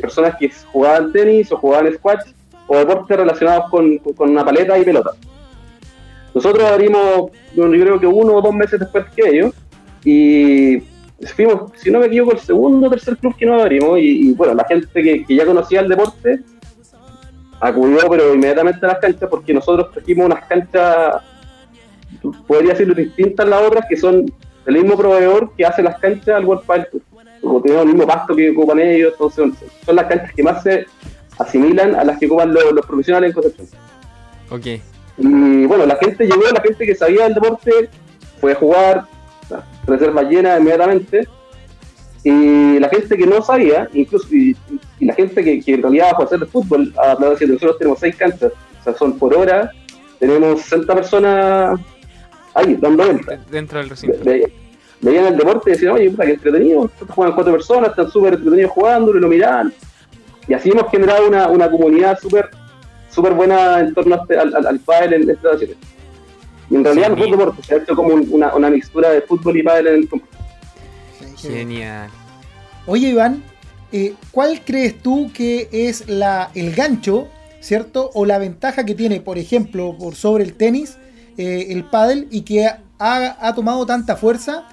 personas 0.00 0.36
que 0.38 0.50
jugaban 0.72 1.12
tenis 1.12 1.52
o 1.52 1.56
jugaban 1.56 1.92
squash 1.94 2.32
o 2.66 2.78
deportes 2.78 3.16
relacionados 3.16 3.70
con, 3.70 3.98
con 3.98 4.30
una 4.30 4.44
paleta 4.44 4.78
y 4.78 4.84
pelota. 4.84 5.10
Nosotros 6.34 6.64
abrimos, 6.64 7.30
yo 7.54 7.70
creo 7.70 8.00
que 8.00 8.06
uno 8.06 8.34
o 8.34 8.42
dos 8.42 8.54
meses 8.54 8.80
después 8.80 9.04
que 9.14 9.28
ellos, 9.28 9.54
y 10.04 10.82
fuimos, 11.34 11.70
si 11.76 11.90
no 11.90 12.00
me 12.00 12.06
equivoco, 12.06 12.32
el 12.32 12.38
segundo 12.38 12.86
o 12.86 12.90
tercer 12.90 13.16
club 13.18 13.36
que 13.36 13.46
nos 13.46 13.60
abrimos, 13.60 13.98
y, 14.00 14.32
bueno, 14.32 14.54
la 14.54 14.64
gente 14.64 14.88
que, 15.02 15.24
ya 15.28 15.44
conocía 15.44 15.80
el 15.80 15.88
deporte 15.88 16.40
acudió, 17.60 17.98
pero 18.10 18.34
inmediatamente 18.34 18.84
a 18.86 18.88
las 18.88 18.98
canchas, 18.98 19.28
porque 19.28 19.52
nosotros 19.54 19.92
trajimos 19.92 20.26
unas 20.26 20.44
canchas, 20.46 21.22
podría 22.46 22.72
decirlo, 22.72 22.94
distintas 22.94 23.46
a 23.46 23.50
las 23.50 23.62
otras, 23.62 23.84
que 23.88 23.96
son 23.96 24.32
el 24.66 24.74
mismo 24.74 24.96
proveedor 24.96 25.52
que 25.56 25.66
hace 25.66 25.82
las 25.82 25.98
canchas 25.98 26.36
al 26.36 26.44
World 26.44 26.64
Padel 26.64 26.88
Tour. 26.90 27.02
Como 27.42 27.60
tenemos 27.60 27.84
el 27.84 27.92
mismo 27.92 28.06
pasto 28.06 28.34
que 28.34 28.50
ocupan 28.50 28.78
ellos, 28.78 29.12
entonces 29.12 29.70
son 29.84 29.96
las 29.96 30.06
canchas 30.06 30.32
que 30.32 30.42
más 30.42 30.62
se 30.62 30.86
asimilan 31.38 31.94
a 31.94 32.04
las 32.04 32.18
que 32.18 32.26
ocupan 32.26 32.54
los, 32.54 32.72
los 32.72 32.86
profesionales 32.86 33.30
en 33.30 33.34
Concepción. 33.34 33.68
Ok. 34.50 34.66
Y 35.18 35.66
bueno, 35.66 35.86
la 35.86 35.96
gente 35.96 36.24
llegó, 36.24 36.42
la 36.52 36.60
gente 36.60 36.86
que 36.86 36.94
sabía 36.94 37.24
del 37.24 37.34
deporte 37.34 37.90
fue 38.40 38.52
a 38.52 38.56
jugar, 38.56 39.04
la 39.50 39.64
reserva 39.86 40.22
llena 40.22 40.58
inmediatamente. 40.58 41.28
Y 42.24 42.78
la 42.78 42.88
gente 42.88 43.16
que 43.16 43.26
no 43.26 43.42
sabía, 43.42 43.88
incluso, 43.92 44.32
y, 44.32 44.56
y 45.00 45.06
la 45.06 45.14
gente 45.14 45.42
que, 45.42 45.60
que 45.60 45.74
en 45.74 45.82
realidad 45.82 46.12
va 46.14 46.22
a 46.22 46.24
hacer 46.24 46.38
el 46.40 46.46
fútbol, 46.46 46.94
a 46.96 47.12
hablar 47.12 47.36
de 47.36 47.46
nosotros 47.48 47.78
tenemos 47.78 47.98
seis 47.98 48.14
canchas, 48.14 48.52
o 48.80 48.84
sea, 48.84 48.94
son 48.94 49.18
por 49.18 49.34
hora, 49.34 49.72
tenemos 50.20 50.60
60 50.62 50.94
personas 50.94 51.80
ahí, 52.54 52.76
dando 52.80 53.04
vueltas. 53.04 53.40
Dentro 53.50 53.80
del 53.80 53.90
recinto. 53.90 54.18
Veían 55.02 55.26
el 55.26 55.36
deporte 55.36 55.70
y 55.70 55.72
decían, 55.74 55.92
oye, 55.92 56.10
puta, 56.10 56.24
qué 56.24 56.32
entretenido, 56.32 56.90
juegan 57.08 57.34
cuatro 57.34 57.52
personas, 57.52 57.90
están 57.90 58.10
súper 58.10 58.34
entretenidos 58.34 58.70
jugando, 58.70 59.14
y 59.16 59.20
lo 59.20 59.28
miran. 59.28 59.72
Y 60.48 60.54
así 60.54 60.70
hemos 60.70 60.90
generado 60.90 61.26
una, 61.28 61.48
una 61.48 61.70
comunidad 61.70 62.18
súper 62.18 62.48
súper 63.10 63.34
buena 63.34 63.80
en 63.80 63.92
torno 63.92 64.14
a 64.14 64.18
este- 64.22 64.38
al, 64.38 64.54
al, 64.56 64.66
al 64.66 64.78
pádel 64.80 65.12
en 65.24 65.30
esta 65.30 65.58
ciudad. 65.58 65.74
Y 66.70 66.74
en 66.76 66.82
realidad 66.84 67.08
Sí. 67.08 67.12
no 67.18 67.24
es 67.26 67.30
deporte, 67.30 67.62
se 67.62 67.74
ha 67.74 67.78
hecho 67.78 67.94
como 67.94 68.14
un- 68.14 68.26
una, 68.30 68.54
una 68.54 68.70
mixtura 68.70 69.10
de 69.10 69.20
fútbol 69.20 69.56
y 69.58 69.62
pádel 69.62 69.86
en 69.88 69.94
el 69.96 70.08
campo. 70.08 70.26
Genial. 71.36 72.08
Oye, 72.86 73.08
Iván, 73.08 73.42
eh, 73.92 74.14
¿cuál 74.30 74.62
crees 74.64 75.02
tú 75.02 75.30
que 75.34 75.68
es 75.72 76.08
la, 76.08 76.50
el 76.54 76.74
gancho, 76.74 77.28
¿cierto? 77.60 78.10
O 78.14 78.24
la 78.24 78.38
ventaja 78.38 78.84
que 78.86 78.94
tiene, 78.94 79.20
por 79.20 79.36
ejemplo, 79.38 79.94
por 79.98 80.14
sobre 80.14 80.44
el 80.44 80.54
tenis, 80.54 80.96
eh, 81.36 81.66
el 81.70 81.84
pádel, 81.84 82.28
y 82.30 82.42
que 82.42 82.66
ha, 82.66 82.78
ha 82.98 83.54
tomado 83.54 83.84
tanta 83.84 84.16
fuerza, 84.16 84.64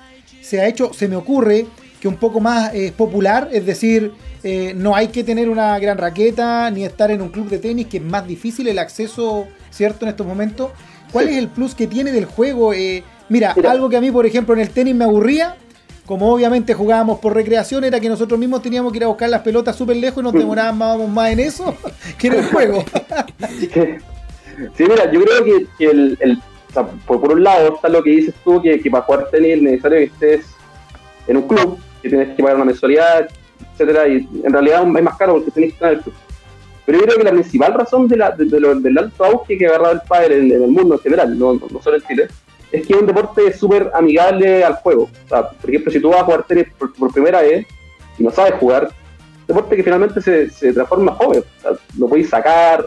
se 0.41 0.61
ha 0.61 0.67
hecho, 0.67 0.93
se 0.93 1.07
me 1.07 1.15
ocurre, 1.15 1.65
que 1.99 2.07
un 2.07 2.15
poco 2.17 2.39
más 2.39 2.73
eh, 2.73 2.93
popular, 2.95 3.49
es 3.51 3.65
decir, 3.65 4.13
eh, 4.43 4.73
no 4.75 4.95
hay 4.95 5.09
que 5.09 5.23
tener 5.23 5.49
una 5.49 5.77
gran 5.79 5.97
raqueta 5.97 6.71
ni 6.71 6.85
estar 6.85 7.11
en 7.11 7.21
un 7.21 7.29
club 7.29 7.49
de 7.49 7.59
tenis, 7.59 7.87
que 7.87 7.97
es 7.97 8.03
más 8.03 8.25
difícil 8.25 8.67
el 8.69 8.79
acceso, 8.79 9.47
¿cierto? 9.69 10.05
En 10.05 10.09
estos 10.11 10.25
momentos. 10.25 10.71
¿Cuál 11.11 11.25
Sí. 11.27 11.31
es 11.33 11.37
el 11.39 11.47
plus 11.49 11.75
que 11.75 11.87
tiene 11.87 12.11
del 12.11 12.25
juego? 12.25 12.73
Eh, 12.73 13.03
mira, 13.27 13.53
Mira. 13.55 13.71
algo 13.71 13.89
que 13.89 13.97
a 13.97 14.01
mí, 14.01 14.11
por 14.11 14.25
ejemplo, 14.25 14.53
en 14.53 14.61
el 14.61 14.69
tenis 14.69 14.95
me 14.95 15.03
aburría, 15.05 15.57
como 16.05 16.31
obviamente 16.33 16.73
jugábamos 16.73 17.19
por 17.19 17.33
recreación, 17.33 17.83
era 17.83 17.99
que 17.99 18.07
nosotros 18.09 18.39
mismos 18.39 18.61
teníamos 18.61 18.91
que 18.93 18.97
ir 18.99 19.03
a 19.03 19.07
buscar 19.07 19.29
las 19.29 19.41
pelotas 19.41 19.75
súper 19.75 19.97
lejos 19.97 20.21
y 20.21 20.23
nos 20.23 20.33
demorábamos 20.33 21.09
más 21.09 21.31
en 21.31 21.39
eso 21.41 21.75
que 22.17 22.27
en 22.27 22.33
el 22.35 22.45
juego. 22.51 22.85
Sí, 24.77 24.83
mira, 24.83 25.11
yo 25.11 25.21
creo 25.21 25.43
que, 25.43 25.65
que 25.77 25.85
el, 25.85 26.17
el- 26.21 26.41
o 26.69 26.73
sea, 26.73 26.85
por, 27.05 27.19
por 27.19 27.33
un 27.33 27.43
lado 27.43 27.75
está 27.75 27.89
lo 27.89 28.03
que 28.03 28.11
dices 28.11 28.35
tú, 28.43 28.61
que, 28.61 28.79
para 28.91 29.03
jugar 29.03 29.29
tenis 29.31 29.55
es 29.55 29.61
necesario 29.61 29.97
que 29.97 30.03
estés 30.05 30.55
en 31.27 31.37
un 31.37 31.47
club, 31.47 31.79
que 32.01 32.09
tienes 32.09 32.35
que 32.35 32.41
pagar 32.43 32.57
una 32.57 32.65
mensualidad, 32.65 33.29
etcétera, 33.73 34.07
y 34.07 34.27
en 34.43 34.53
realidad 34.53 34.83
es 34.83 35.03
más 35.03 35.17
caro 35.17 35.33
porque 35.33 35.51
tenés 35.51 35.69
que 35.69 35.73
estar 35.75 35.91
en 35.91 35.97
el 35.97 36.03
club. 36.03 36.15
Pero 36.85 36.99
yo 36.99 37.05
creo 37.05 37.17
que 37.17 37.23
la 37.23 37.31
principal 37.31 37.73
razón 37.73 38.07
de 38.07 38.17
la, 38.17 38.31
de- 38.31 38.45
de 38.45 38.75
del 38.81 38.97
alto 38.97 39.23
auge 39.23 39.57
que 39.57 39.65
ha 39.65 39.69
agarrado 39.69 39.93
el 39.93 40.01
pádel 40.07 40.31
en, 40.51 40.63
el 40.63 40.71
mundo 40.71 40.95
en 40.95 41.01
general, 41.01 41.37
no, 41.37 41.59
solo 41.81 41.97
en 41.97 42.03
Chile, 42.03 42.27
es 42.71 42.85
que 42.85 42.93
es 42.93 42.99
un 42.99 43.07
deporte 43.07 43.53
súper 43.53 43.91
amigable 43.93 44.63
al 44.63 44.75
juego. 44.75 45.03
O 45.03 45.27
sea, 45.27 45.49
por 45.49 45.69
ejemplo, 45.69 45.91
si 45.91 45.99
tú 45.99 46.09
vas 46.09 46.21
a 46.21 46.23
jugar 46.23 46.43
tenis 46.47 46.67
por, 46.77 47.11
primera 47.11 47.41
vez 47.41 47.65
y 48.17 48.23
no 48.23 48.31
sabes 48.31 48.53
jugar, 48.59 48.89
deporte 49.47 49.75
que 49.75 49.83
finalmente 49.83 50.21
se, 50.21 50.49
se 50.49 50.73
transforma 50.73 51.13
joven. 51.13 51.43
O 51.59 51.61
sea, 51.61 51.71
lo 51.97 52.07
podéis 52.07 52.29
sacar, 52.29 52.85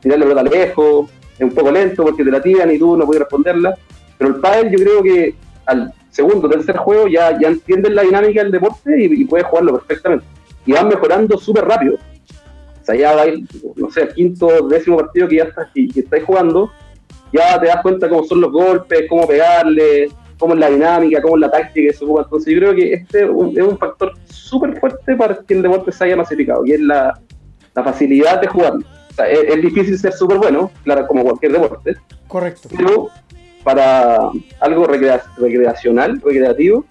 tirarle 0.00 0.26
pelota 0.26 0.42
lejos, 0.42 1.10
es 1.38 1.40
un 1.40 1.52
poco 1.52 1.70
lento 1.70 2.04
porque 2.04 2.24
te 2.24 2.30
la 2.30 2.40
tiran 2.40 2.70
y 2.70 2.78
tú 2.78 2.96
no 2.96 3.06
puedes 3.06 3.20
responderla. 3.20 3.76
Pero 4.18 4.34
el 4.34 4.40
pádel 4.40 4.70
yo 4.70 4.78
creo 4.78 5.02
que 5.02 5.34
al 5.66 5.92
segundo 6.10 6.48
tercer 6.48 6.76
juego 6.76 7.08
ya, 7.08 7.38
ya 7.40 7.48
entienden 7.48 7.94
la 7.94 8.02
dinámica 8.02 8.42
del 8.42 8.52
deporte 8.52 9.02
y, 9.02 9.22
y 9.22 9.24
puedes 9.24 9.46
jugarlo 9.46 9.78
perfectamente. 9.78 10.24
Y 10.66 10.72
van 10.72 10.88
mejorando 10.88 11.36
súper 11.38 11.64
rápido. 11.64 11.94
O 11.94 12.84
sea, 12.84 12.96
ya 12.96 13.14
vais, 13.14 13.40
no 13.76 13.90
sé, 13.90 14.02
al 14.02 14.14
quinto, 14.14 14.68
décimo 14.68 14.96
partido 14.96 15.28
que 15.28 15.36
ya 15.36 15.44
estás, 15.44 15.68
que, 15.72 15.88
que 15.88 16.00
estáis 16.00 16.24
jugando, 16.24 16.72
ya 17.32 17.60
te 17.60 17.68
das 17.68 17.80
cuenta 17.80 18.08
cómo 18.08 18.24
son 18.24 18.40
los 18.40 18.50
golpes, 18.50 19.06
cómo 19.08 19.26
pegarle, 19.26 20.08
cómo 20.36 20.54
es 20.54 20.60
la 20.60 20.68
dinámica, 20.68 21.22
cómo 21.22 21.36
es 21.36 21.40
la 21.42 21.50
táctica 21.50 21.92
que 21.92 21.96
se 21.96 22.04
ocupa. 22.04 22.22
Entonces 22.22 22.52
yo 22.52 22.60
creo 22.60 22.74
que 22.74 22.92
este 22.92 23.22
es 23.22 23.30
un 23.30 23.78
factor 23.78 24.12
súper 24.24 24.78
fuerte 24.80 25.14
para 25.14 25.36
que 25.36 25.54
el 25.54 25.62
deporte 25.62 25.92
se 25.92 26.04
haya 26.04 26.16
masificado, 26.16 26.66
y 26.66 26.72
es 26.72 26.80
la, 26.80 27.18
la 27.74 27.84
facilidad 27.84 28.40
de 28.40 28.48
jugarlo. 28.48 28.84
O 29.12 29.14
sea, 29.14 29.28
es, 29.30 29.40
es 29.44 29.62
difícil 29.62 29.98
ser 29.98 30.12
súper 30.12 30.38
bueno, 30.38 30.70
claro, 30.84 31.06
como 31.06 31.22
cualquier 31.22 31.52
deporte, 31.52 31.96
Correcto. 32.26 32.68
pero 32.76 33.08
para 33.62 34.30
algo 34.60 34.86
recrea- 34.86 35.22
recreacional, 35.36 36.20
recreativo, 36.24 36.84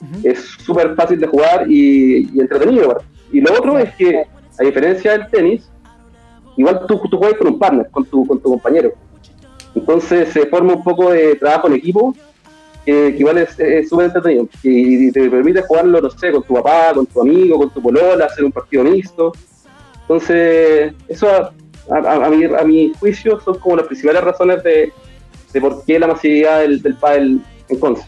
Ujú. 0.00 0.28
es 0.28 0.40
súper 0.40 0.94
fácil 0.94 1.20
de 1.20 1.26
jugar 1.26 1.66
y, 1.70 2.28
y 2.34 2.40
entretenido. 2.40 2.88
¿verdad? 2.88 3.02
Y 3.32 3.40
lo 3.40 3.52
otro 3.52 3.78
es 3.78 3.94
que, 3.94 4.24
a 4.58 4.62
diferencia 4.64 5.12
del 5.12 5.28
tenis, 5.28 5.70
igual 6.56 6.80
tú, 6.88 7.00
tú 7.10 7.18
juegas 7.18 7.38
con 7.38 7.48
un 7.48 7.58
partner, 7.58 7.88
con 7.90 8.04
tu, 8.06 8.26
con 8.26 8.40
tu 8.40 8.48
compañero. 8.50 8.92
Entonces 9.74 10.30
se 10.32 10.46
forma 10.46 10.72
un 10.74 10.82
poco 10.82 11.10
de 11.10 11.36
trabajo 11.36 11.68
en 11.68 11.74
equipo, 11.74 12.14
que, 12.84 13.12
que 13.12 13.18
igual 13.18 13.38
es 13.38 13.88
súper 13.88 14.06
entretenido. 14.06 14.48
Y 14.62 15.12
te 15.12 15.28
permite 15.28 15.62
jugarlo, 15.62 16.00
no 16.00 16.08
sé, 16.10 16.32
con 16.32 16.42
tu 16.42 16.54
papá, 16.54 16.92
con 16.94 17.04
tu 17.04 17.20
amigo, 17.20 17.58
con 17.58 17.70
tu 17.70 17.82
polola, 17.82 18.24
hacer 18.24 18.44
un 18.44 18.52
partido 18.52 18.84
mixto. 18.84 19.32
Entonces, 20.02 20.94
eso 21.08 21.50
a, 21.90 21.96
a- 21.96 22.26
a 22.26 22.30
mi, 22.30 22.44
a 22.44 22.64
mi 22.64 22.92
juicio 22.98 23.40
son 23.40 23.58
como 23.58 23.76
las 23.76 23.86
principales 23.86 24.22
razones 24.22 24.62
de, 24.62 24.92
de 25.52 25.60
por 25.60 25.84
qué 25.84 25.98
la 25.98 26.06
masividad 26.08 26.60
del, 26.60 26.82
del 26.82 26.94
pádel 26.96 27.40
en 27.68 27.78
Conce. 27.78 28.02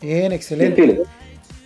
Bien, 0.00 0.26
en 0.26 0.32
excelente. 0.32 1.02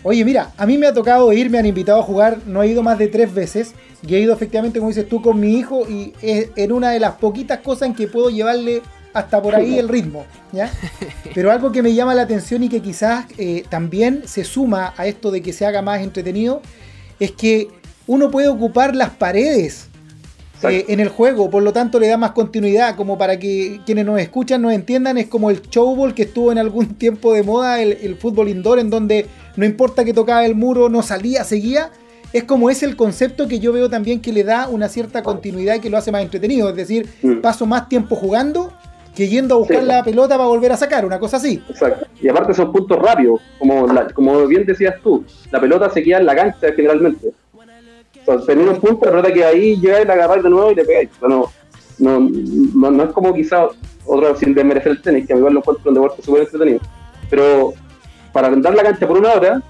Oye, 0.03 0.25
mira, 0.25 0.53
a 0.57 0.67
mí 0.67 0.79
me 0.79 0.87
ha 0.87 0.93
tocado 0.95 1.33
ir, 1.33 1.51
me 1.51 1.59
han 1.59 1.67
invitado 1.67 1.99
a 1.99 2.03
jugar, 2.03 2.39
no 2.47 2.63
he 2.63 2.69
ido 2.69 2.83
más 2.83 2.97
de 2.99 3.09
tres 3.09 3.33
veces, 3.35 3.75
y 4.07 4.15
he 4.15 4.21
ido 4.21 4.33
efectivamente, 4.33 4.79
como 4.79 4.91
dices 4.91 5.09
tú, 5.09 5.21
con 5.21 5.41
mi 5.41 5.59
hijo, 5.59 5.85
y 5.89 6.13
es 6.23 6.51
en 6.55 6.71
una 6.71 6.91
de 6.91 7.01
las 7.01 7.15
poquitas 7.15 7.59
cosas 7.61 7.89
en 7.89 7.95
que 7.95 8.07
puedo 8.07 8.31
llevarle 8.31 8.83
hasta 9.15 9.41
por 9.43 9.57
ahí 9.57 9.79
el 9.79 9.89
ritmo, 9.89 10.25
¿ya? 10.53 10.71
Pero 11.35 11.51
algo 11.51 11.73
que 11.73 11.83
me 11.83 11.93
llama 11.95 12.15
la 12.15 12.23
atención 12.23 12.63
y 12.63 12.69
que 12.69 12.81
quizás 12.83 13.25
eh, 13.39 13.65
también 13.69 14.23
se 14.27 14.45
suma 14.45 14.93
a 14.97 15.07
esto 15.07 15.31
de 15.33 15.41
que 15.43 15.53
se 15.55 15.65
haga 15.67 15.81
más 15.83 16.03
entretenido, 16.03 16.61
es 17.19 17.33
que 17.33 17.69
uno 18.07 18.31
puede 18.31 18.47
ocupar 18.49 18.95
las 18.95 19.11
paredes. 19.11 19.89
Eh, 20.63 20.85
en 20.89 21.01
el 21.01 21.09
juego, 21.09 21.51
por 21.51 21.63
lo 21.63 21.73
tanto 21.73 21.99
le 22.01 22.09
da 22.09 22.17
más 22.17 22.33
continuidad, 22.33 22.97
como 22.97 23.19
para 23.19 23.39
que 23.39 23.81
quienes 23.87 24.05
nos 24.07 24.19
escuchan 24.21 24.63
nos 24.63 24.73
entiendan, 24.73 25.19
es 25.19 25.27
como 25.27 25.51
el 25.51 25.61
showball 25.63 26.15
que 26.15 26.23
estuvo 26.23 26.51
en 26.53 26.59
algún 26.59 26.95
tiempo 26.99 27.33
de 27.33 27.43
moda, 27.43 27.81
el, 27.81 27.93
el 28.03 28.17
fútbol 28.17 28.49
indoor, 28.49 28.79
en 28.79 28.91
donde 28.91 29.27
no 29.57 29.65
importa 29.65 30.05
que 30.05 30.13
tocaba 30.15 30.45
el 30.47 30.55
muro, 30.55 30.89
no 30.89 31.03
salía, 31.03 31.45
seguía. 31.45 31.91
Es 32.33 32.45
como 32.45 32.69
es 32.71 32.83
el 32.83 32.97
concepto 32.97 33.47
que 33.49 33.61
yo 33.61 33.73
veo 33.73 33.89
también 33.89 34.21
que 34.21 34.33
le 34.33 34.45
da 34.45 34.69
una 34.69 34.89
cierta 34.89 35.23
continuidad 35.23 35.77
y 35.77 35.81
que 35.81 35.89
lo 35.91 35.97
hace 35.97 36.11
más 36.13 36.23
entretenido, 36.23 36.69
es 36.69 36.77
decir, 36.77 37.09
Mm. 37.23 37.41
paso 37.41 37.65
más 37.67 37.89
tiempo 37.89 38.17
jugando 38.17 38.73
que 39.15 39.29
yendo 39.29 39.55
a 39.55 39.59
buscar 39.59 39.81
Sí. 39.81 39.87
la 39.87 40.03
pelota 40.05 40.37
para 40.37 40.47
volver 40.49 40.73
a 40.73 40.77
sacar, 40.77 41.07
una 41.07 41.19
cosa 41.19 41.39
así. 41.39 41.63
Exacto. 41.71 42.07
Y 42.21 42.29
aparte 42.29 42.53
son 42.53 42.71
puntos 42.73 42.99
rápidos, 42.99 43.41
como, 43.59 43.87
la- 43.87 44.09
como 44.09 44.47
bien 44.47 44.67
decías 44.67 44.97
tú, 45.03 45.25
la 45.51 45.59
pelota 45.59 45.89
se 45.89 46.03
queda 46.03 46.19
en 46.19 46.27
la 46.27 46.37
cancha 46.37 46.67
generalmente. 46.75 47.29
Termina 48.47 48.73
un 48.73 48.81
punto, 48.81 49.07
la 49.07 49.13
pelota 49.13 49.33
que 49.33 49.45
ahí 49.45 49.77
llega 49.77 50.03
y 50.03 50.05
la 50.05 50.15
agarráis 50.15 50.43
de 50.43 50.51
nuevo 50.51 50.73
y 50.73 50.75
le 50.75 50.85
pegáis. 50.85 51.11
O 51.17 51.19
sea, 51.21 51.29
no, 51.29 51.53
no, 51.99 52.31
no, 52.75 52.91
no 52.91 53.05
es 53.05 53.13
como 53.13 53.33
quizá 53.35 53.69
otro 54.05 54.37
sin 54.37 54.55
desmerecer 54.55 54.93
el 54.93 55.03
tenis, 55.03 55.27
que 55.27 55.33
a 55.33 55.37
mí 55.37 55.41
igual 55.41 55.55
lo 55.55 55.61
encuentro 55.61 55.91
un 55.91 55.95
deporte 55.95 56.23
súper 56.23 56.43
entretenido. 56.43 56.81
Pero 57.31 57.75
para 58.33 58.49
andar 58.49 58.75
la 58.75 58.83
cancha 58.83 59.07
por 59.07 59.19
una 59.19 59.33
hora, 59.33 59.63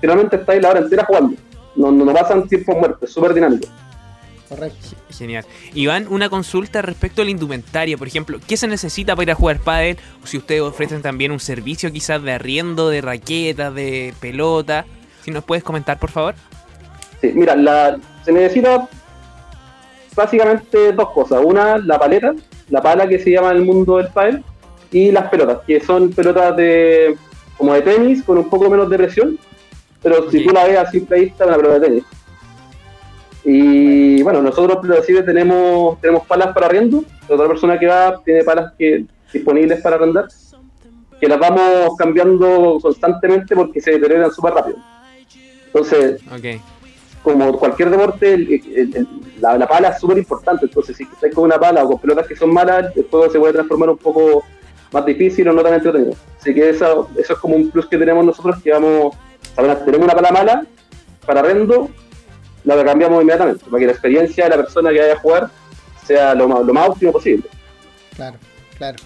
finalmente 0.00 0.36
estáis 0.36 0.62
la 0.62 0.70
hora 0.70 0.80
entera 0.80 1.04
jugando. 1.04 1.36
No, 1.76 1.90
no, 1.90 2.04
no 2.04 2.12
pasan 2.12 2.46
tiempos 2.48 2.76
muertos, 2.76 3.08
es 3.08 3.14
súper 3.14 3.34
dinámico. 3.34 3.66
Correcto. 4.48 4.96
Genial. 5.10 5.44
Iván, 5.74 6.06
una 6.08 6.28
consulta 6.28 6.82
respecto 6.82 7.22
a 7.22 7.24
la 7.24 7.30
indumentaria, 7.30 7.96
por 7.96 8.06
ejemplo, 8.06 8.38
¿qué 8.46 8.56
se 8.56 8.66
necesita 8.66 9.14
para 9.14 9.24
ir 9.24 9.30
a 9.30 9.34
jugar 9.34 9.60
pádel? 9.60 9.96
O 10.22 10.26
si 10.26 10.38
ustedes 10.38 10.60
ofrecen 10.60 11.02
también 11.02 11.32
un 11.32 11.40
servicio 11.40 11.90
quizás 11.92 12.22
de 12.22 12.32
arriendo 12.32 12.88
de 12.88 13.00
raquetas, 13.00 13.74
de 13.74 14.14
pelota. 14.20 14.84
Si 15.24 15.30
nos 15.30 15.44
puedes 15.44 15.64
comentar, 15.64 15.98
por 15.98 16.10
favor. 16.10 16.34
Sí, 17.24 17.32
mira, 17.34 17.56
la, 17.56 17.96
se 18.22 18.32
necesita 18.32 18.86
básicamente 20.14 20.92
dos 20.92 21.08
cosas. 21.08 21.40
Una, 21.42 21.78
la 21.78 21.98
paleta, 21.98 22.34
la 22.68 22.82
pala 22.82 23.08
que 23.08 23.18
se 23.18 23.30
llama 23.30 23.52
en 23.52 23.56
el 23.56 23.64
mundo 23.64 23.96
del 23.96 24.08
pádel, 24.08 24.44
y 24.90 25.10
las 25.10 25.30
pelotas, 25.30 25.60
que 25.66 25.80
son 25.80 26.10
pelotas 26.10 26.54
de 26.54 27.16
como 27.56 27.72
de 27.72 27.80
tenis, 27.80 28.22
con 28.22 28.36
un 28.36 28.50
poco 28.50 28.68
menos 28.68 28.90
de 28.90 28.98
presión, 28.98 29.38
pero 30.02 30.30
si 30.30 30.44
tú 30.44 30.52
la 30.52 30.64
ves 30.64 30.76
a 30.76 30.90
simple 30.90 31.20
vista, 31.20 31.46
una 31.46 31.56
pelota 31.56 31.78
de 31.78 31.86
tenis. 31.86 32.04
Y 33.42 34.22
bueno, 34.22 34.42
nosotros 34.42 34.80
Plaza 34.82 35.24
tenemos, 35.24 35.98
tenemos 36.02 36.26
palas 36.26 36.52
para 36.52 36.66
arriendo, 36.66 37.04
la 37.26 37.36
otra 37.36 37.48
persona 37.48 37.78
que 37.78 37.86
va 37.86 38.20
tiene 38.22 38.44
palas 38.44 38.74
que, 38.78 39.06
disponibles 39.32 39.80
para 39.80 39.96
arrendar, 39.96 40.26
que 41.18 41.26
las 41.26 41.38
vamos 41.38 41.96
cambiando 41.96 42.78
constantemente 42.82 43.56
porque 43.56 43.80
se 43.80 43.92
deterioran 43.92 44.30
súper 44.30 44.52
rápido. 44.52 44.76
Entonces, 45.68 46.20
como 47.24 47.58
cualquier 47.58 47.90
deporte, 47.90 48.62
la, 49.40 49.66
pala 49.66 49.88
es 49.88 49.98
súper 49.98 50.18
importante. 50.18 50.66
Entonces, 50.66 50.96
si 50.96 51.04
estáis 51.04 51.34
con 51.34 51.44
una 51.44 51.58
pala 51.58 51.82
o 51.82 51.88
con 51.88 51.98
pelotas 51.98 52.26
que 52.26 52.36
son 52.36 52.52
malas, 52.52 52.94
el 52.94 53.08
juego 53.10 53.30
se 53.30 53.38
puede 53.38 53.54
transformar 53.54 53.90
un 53.90 53.96
poco 53.96 54.44
más 54.92 55.06
difícil 55.06 55.48
o 55.48 55.52
no 55.54 55.62
tan 55.62 55.74
entretenido. 55.74 56.14
Así 56.38 56.54
que 56.54 56.68
eso, 56.70 57.08
eso 57.16 57.32
es 57.32 57.38
como 57.38 57.56
un 57.56 57.70
plus 57.70 57.86
que 57.86 57.96
tenemos 57.96 58.24
nosotros, 58.24 58.62
que 58.62 58.70
vamos, 58.70 59.16
tenemos 59.56 60.04
una 60.04 60.14
pala 60.14 60.30
mala 60.30 60.66
para 61.26 61.40
arrendo 61.40 61.88
la 62.64 62.82
cambiamos 62.84 63.22
inmediatamente, 63.22 63.64
para 63.64 63.78
que 63.78 63.86
la 63.86 63.92
experiencia 63.92 64.44
de 64.44 64.50
la 64.50 64.56
persona 64.56 64.90
que 64.90 65.00
vaya 65.00 65.14
a 65.14 65.18
jugar 65.18 65.50
sea 66.06 66.34
lo 66.34 66.48
más, 66.48 66.64
lo 66.64 66.72
más 66.72 66.90
óptimo 66.90 67.12
posible. 67.12 67.44
Claro, 68.16 68.36
claro. 68.76 68.98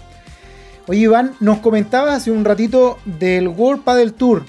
Oye, 0.87 1.01
Iván, 1.01 1.35
nos 1.39 1.59
comentabas 1.59 2.15
hace 2.15 2.31
un 2.31 2.45
ratito 2.45 2.97
del 3.05 3.47
World 3.47 3.83
Padel 3.83 4.13
Tour. 4.13 4.43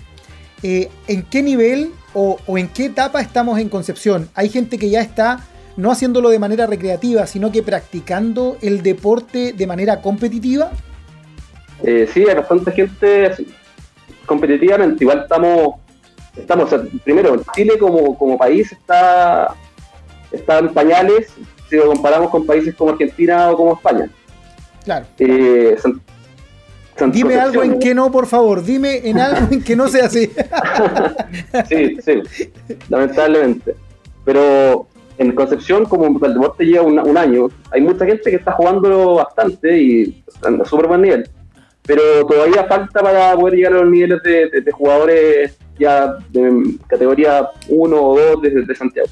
Eh, 0.62 0.90
¿En 1.06 1.22
qué 1.24 1.42
nivel 1.42 1.92
o, 2.14 2.38
en 2.56 2.68
qué 2.68 2.86
etapa 2.86 3.20
estamos 3.20 3.58
en 3.58 3.68
Concepción? 3.68 4.28
¿Hay 4.34 4.48
gente 4.48 4.78
que 4.78 4.90
ya 4.90 5.00
está 5.00 5.40
no 5.76 5.90
haciéndolo 5.90 6.30
de 6.30 6.38
manera 6.38 6.66
recreativa, 6.66 7.26
sino 7.26 7.52
que 7.52 7.62
practicando 7.62 8.56
el 8.60 8.82
deporte 8.82 9.52
de 9.52 9.66
manera 9.66 10.00
competitiva? 10.00 10.70
Eh, 11.82 12.08
sí, 12.12 12.24
hay 12.28 12.34
bastante 12.34 12.72
gente 12.72 13.30
competitivamente. 14.26 15.04
Igual 15.04 15.20
estamos 15.20 15.76
estamos, 16.36 16.74
primero, 17.04 17.42
Chile 17.54 17.78
como, 17.78 18.16
como 18.16 18.38
país 18.38 18.72
está, 18.72 19.54
está 20.30 20.58
en 20.58 20.72
pañales 20.72 21.32
si 21.68 21.76
lo 21.76 21.86
comparamos 21.86 22.30
con 22.30 22.46
países 22.46 22.74
como 22.74 22.90
Argentina 22.90 23.50
o 23.50 23.56
como 23.56 23.74
España. 23.74 24.10
Claro. 24.84 25.06
Eh, 25.18 25.76
dime 27.08 27.36
algo 27.36 27.62
en 27.62 27.78
que 27.78 27.94
no, 27.94 28.10
por 28.10 28.26
favor, 28.26 28.62
dime 28.62 29.00
en 29.08 29.18
algo 29.20 29.48
en 29.50 29.62
que 29.62 29.76
no 29.76 29.88
sea 29.88 30.06
así. 30.06 30.30
sí, 31.68 31.96
sí, 32.04 32.22
lamentablemente. 32.88 33.74
Pero 34.24 34.86
en 35.18 35.32
Concepción, 35.32 35.84
como 35.84 36.06
el 36.24 36.34
deporte 36.34 36.64
lleva 36.64 36.84
un, 36.84 37.16
año, 37.16 37.48
hay 37.70 37.80
mucha 37.80 38.06
gente 38.06 38.30
que 38.30 38.36
está 38.36 38.52
jugando 38.52 39.14
bastante 39.14 39.78
y 39.78 40.22
anda 40.42 40.64
súper 40.64 40.86
buen 40.86 41.02
nivel. 41.02 41.28
Pero 41.86 42.02
todavía 42.26 42.64
falta 42.64 43.00
para 43.02 43.34
poder 43.34 43.54
llegar 43.54 43.72
a 43.72 43.76
los 43.76 43.90
niveles 43.90 44.22
de 44.22 44.72
jugadores 44.72 45.58
ya 45.80 46.18
de 46.28 46.76
categoría 46.86 47.48
1 47.68 47.96
o 47.96 48.20
2 48.36 48.42
desde 48.42 48.74
Santiago. 48.74 49.08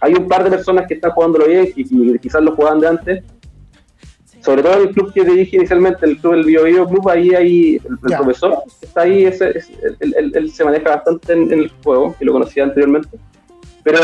Hay 0.00 0.14
un 0.14 0.28
par 0.28 0.44
de 0.44 0.50
personas 0.50 0.86
que 0.86 0.94
están 0.94 1.10
jugándolo 1.10 1.46
bien 1.46 1.68
y, 1.74 2.18
quizás 2.18 2.40
lo 2.40 2.54
jugaban 2.54 2.80
de 2.80 2.86
antes. 2.86 3.24
Sobre 4.40 4.62
todo 4.62 4.74
el 4.82 4.90
club 4.90 5.12
que 5.12 5.24
dije 5.24 5.56
inicialmente, 5.56 6.06
el 6.06 6.18
club 6.18 6.34
del 6.34 6.44
Bio, 6.44 6.64
Bio 6.64 6.88
Club, 6.88 7.08
ahí 7.08 7.34
hay 7.34 7.76
el, 7.76 7.98
profesor 7.98 8.62
está 8.80 9.02
ahí, 9.02 9.24
ese, 9.24 9.52
él, 10.00 10.50
se 10.52 10.64
maneja 10.64 10.90
bastante 10.90 11.32
en, 11.32 11.52
el 11.52 11.70
juego, 11.82 12.14
que 12.18 12.24
lo 12.24 12.32
conocía 12.32 12.64
anteriormente. 12.64 13.18
Pero 13.82 13.98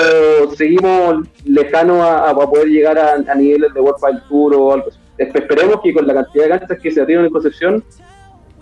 seguimos 0.57 1.29
lejanos 1.45 2.01
a, 2.01 2.35
poder 2.35 2.69
llegar 2.69 2.99
a, 2.99 3.35
niveles 3.35 3.73
de 3.73 3.81
World 3.81 4.01
Final 4.01 4.25
Tour 4.29 4.55
o 4.55 4.73
algo 4.73 4.89
así. 4.89 4.99
Esperemos 5.19 5.81
que 5.83 5.95
con 5.95 6.07
la 6.07 6.15
cantidad 6.15 6.45
de 6.45 6.51
canchas 6.51 6.79
que 6.83 6.91
se 6.91 7.01
abrieron 7.01 7.27
en 7.27 7.33
Concepción 7.33 7.85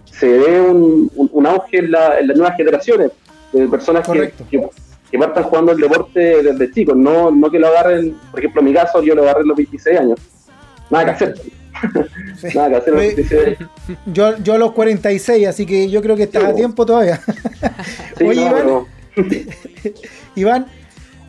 se 0.04 0.26
dé 0.26 0.60
un, 0.60 1.10
un, 1.14 1.46
auge 1.46 1.78
en, 1.78 1.90
la, 1.90 2.18
en, 2.18 2.28
las 2.28 2.36
nuevas 2.36 2.56
generaciones 2.56 3.10
de 3.52 3.66
personas 3.66 4.06
que, 4.06 4.32
que, 5.10 5.18
partan 5.18 5.44
jugando 5.44 5.72
el 5.72 5.78
deporte 5.78 6.42
desde 6.42 6.70
chicos, 6.70 6.96
no, 6.96 7.30
no 7.30 7.50
que 7.50 7.58
lo 7.58 7.68
agarren, 7.68 8.16
por 8.30 8.40
ejemplo, 8.40 8.60
en 8.60 8.66
mi 8.66 8.74
caso, 8.74 9.02
yo 9.02 9.14
lo 9.14 9.22
agarré 9.22 9.40
a 9.40 9.44
los 9.44 9.56
26 9.56 9.98
años. 9.98 10.20
Nada 10.90 11.04
que 11.04 11.10
hacer. 11.10 11.34
Nada 12.54 12.70
que 12.70 12.76
hacer 12.76 12.94
a 12.94 12.96
los 12.96 13.14
26 13.14 13.46
años. 13.46 13.70
Yo, 14.06 14.38
yo 14.38 14.54
a 14.54 14.58
los 14.58 14.72
46, 14.72 15.46
así 15.46 15.66
que 15.66 15.88
yo 15.90 16.02
creo 16.02 16.16
que 16.16 16.24
está 16.24 16.48
a 16.48 16.54
tiempo 16.54 16.86
todavía. 16.86 17.20
Oye, 18.24 18.42
Iván, 18.42 18.86
Iván 20.36 20.66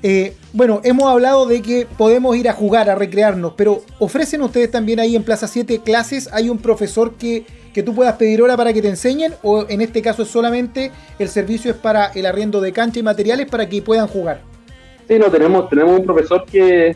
eh, 0.01 0.34
bueno, 0.51 0.82
hemos 0.84 1.10
hablado 1.10 1.45
de 1.45 1.62
que 1.62 1.88
podemos 1.97 2.36
ir 2.36 2.49
a 2.49 2.53
jugar, 2.53 2.89
a 2.89 2.95
recrearnos, 2.95 3.53
pero 3.56 3.84
¿ofrecen 3.99 4.41
ustedes 4.41 4.69
también 4.69 4.99
ahí 4.99 5.15
en 5.15 5.23
Plaza 5.23 5.47
7 5.47 5.79
clases? 5.84 6.29
¿Hay 6.34 6.49
un 6.49 6.58
profesor 6.58 7.13
que 7.13 7.45
que 7.73 7.84
tú 7.84 7.93
puedas 7.95 8.15
pedir 8.15 8.41
hora 8.41 8.56
para 8.56 8.71
que 8.71 8.82
te 8.82 8.88
enseñen 8.88 9.34
o 9.41 9.65
en 9.67 9.82
este 9.82 10.01
caso 10.01 10.23
es 10.23 10.29
solamente 10.29 10.91
el 11.19 11.27
servicio 11.27 11.71
es 11.71 11.77
para 11.77 12.08
el 12.13 12.25
arriendo 12.25 12.62
de 12.62 12.71
cancha 12.71 12.99
y 12.99 13.03
materiales 13.03 13.47
para 13.49 13.67
que 13.67 13.82
puedan 13.82 14.08
jugar? 14.08 14.41
Sí, 15.08 15.19
no, 15.19 15.29
tenemos, 15.29 15.67
tenemos 15.69 15.99
un 15.99 16.06
profesor 16.06 16.45
que, 16.45 16.95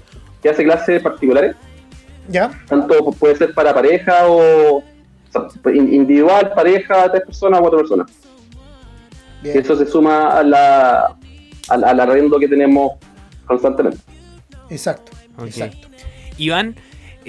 hace 0.50 0.64
clases 0.64 1.02
particulares. 1.02 1.58
¿Ya? 2.28 2.52
Tanto 2.68 3.12
puede 3.12 3.36
ser 3.36 3.54
para 3.54 3.74
pareja 3.74 4.28
o, 4.28 4.84
individual, 5.74 6.52
pareja, 6.54 7.10
tres 7.12 7.24
personas, 7.26 7.60
cuatro 7.62 7.80
personas. 7.80 8.12
Y 9.44 9.50
eso 9.50 9.76
se 9.76 9.86
suma 9.86 10.38
a 10.38 10.44
la, 10.44 11.16
al, 11.70 12.00
arriendo 12.00 12.40
que 12.40 12.48
tenemos 12.48 12.94
constantemente. 13.46 14.00
Exacto, 14.70 15.12
exacto. 15.46 15.88
Iván, 16.38 16.76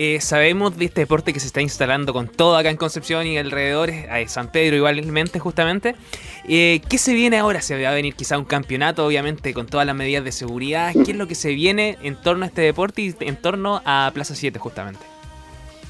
eh, 0.00 0.20
sabemos 0.20 0.78
de 0.78 0.84
este 0.84 1.00
deporte 1.00 1.32
que 1.32 1.40
se 1.40 1.48
está 1.48 1.60
instalando 1.60 2.12
con 2.12 2.28
todo 2.28 2.56
acá 2.56 2.70
en 2.70 2.76
Concepción 2.76 3.26
y 3.26 3.36
alrededores, 3.36 4.06
a 4.08 4.24
San 4.28 4.52
Pedro 4.52 4.76
igualmente 4.76 5.40
justamente. 5.40 5.96
Eh, 6.48 6.80
¿Qué 6.88 6.98
se 6.98 7.14
viene 7.14 7.36
ahora? 7.36 7.60
Se 7.62 7.82
va 7.82 7.90
a 7.90 7.94
venir 7.94 8.14
quizá 8.14 8.38
un 8.38 8.44
campeonato, 8.44 9.04
obviamente, 9.04 9.52
con 9.52 9.66
todas 9.66 9.84
las 9.88 9.96
medidas 9.96 10.22
de 10.22 10.30
seguridad. 10.30 10.92
¿Qué 10.92 11.10
es 11.10 11.16
lo 11.16 11.26
que 11.26 11.34
se 11.34 11.50
viene 11.50 11.98
en 12.00 12.14
torno 12.14 12.44
a 12.44 12.46
este 12.46 12.62
deporte 12.62 13.02
y 13.02 13.14
en 13.18 13.34
torno 13.34 13.82
a 13.84 14.12
Plaza 14.14 14.36
7 14.36 14.56
justamente? 14.60 15.00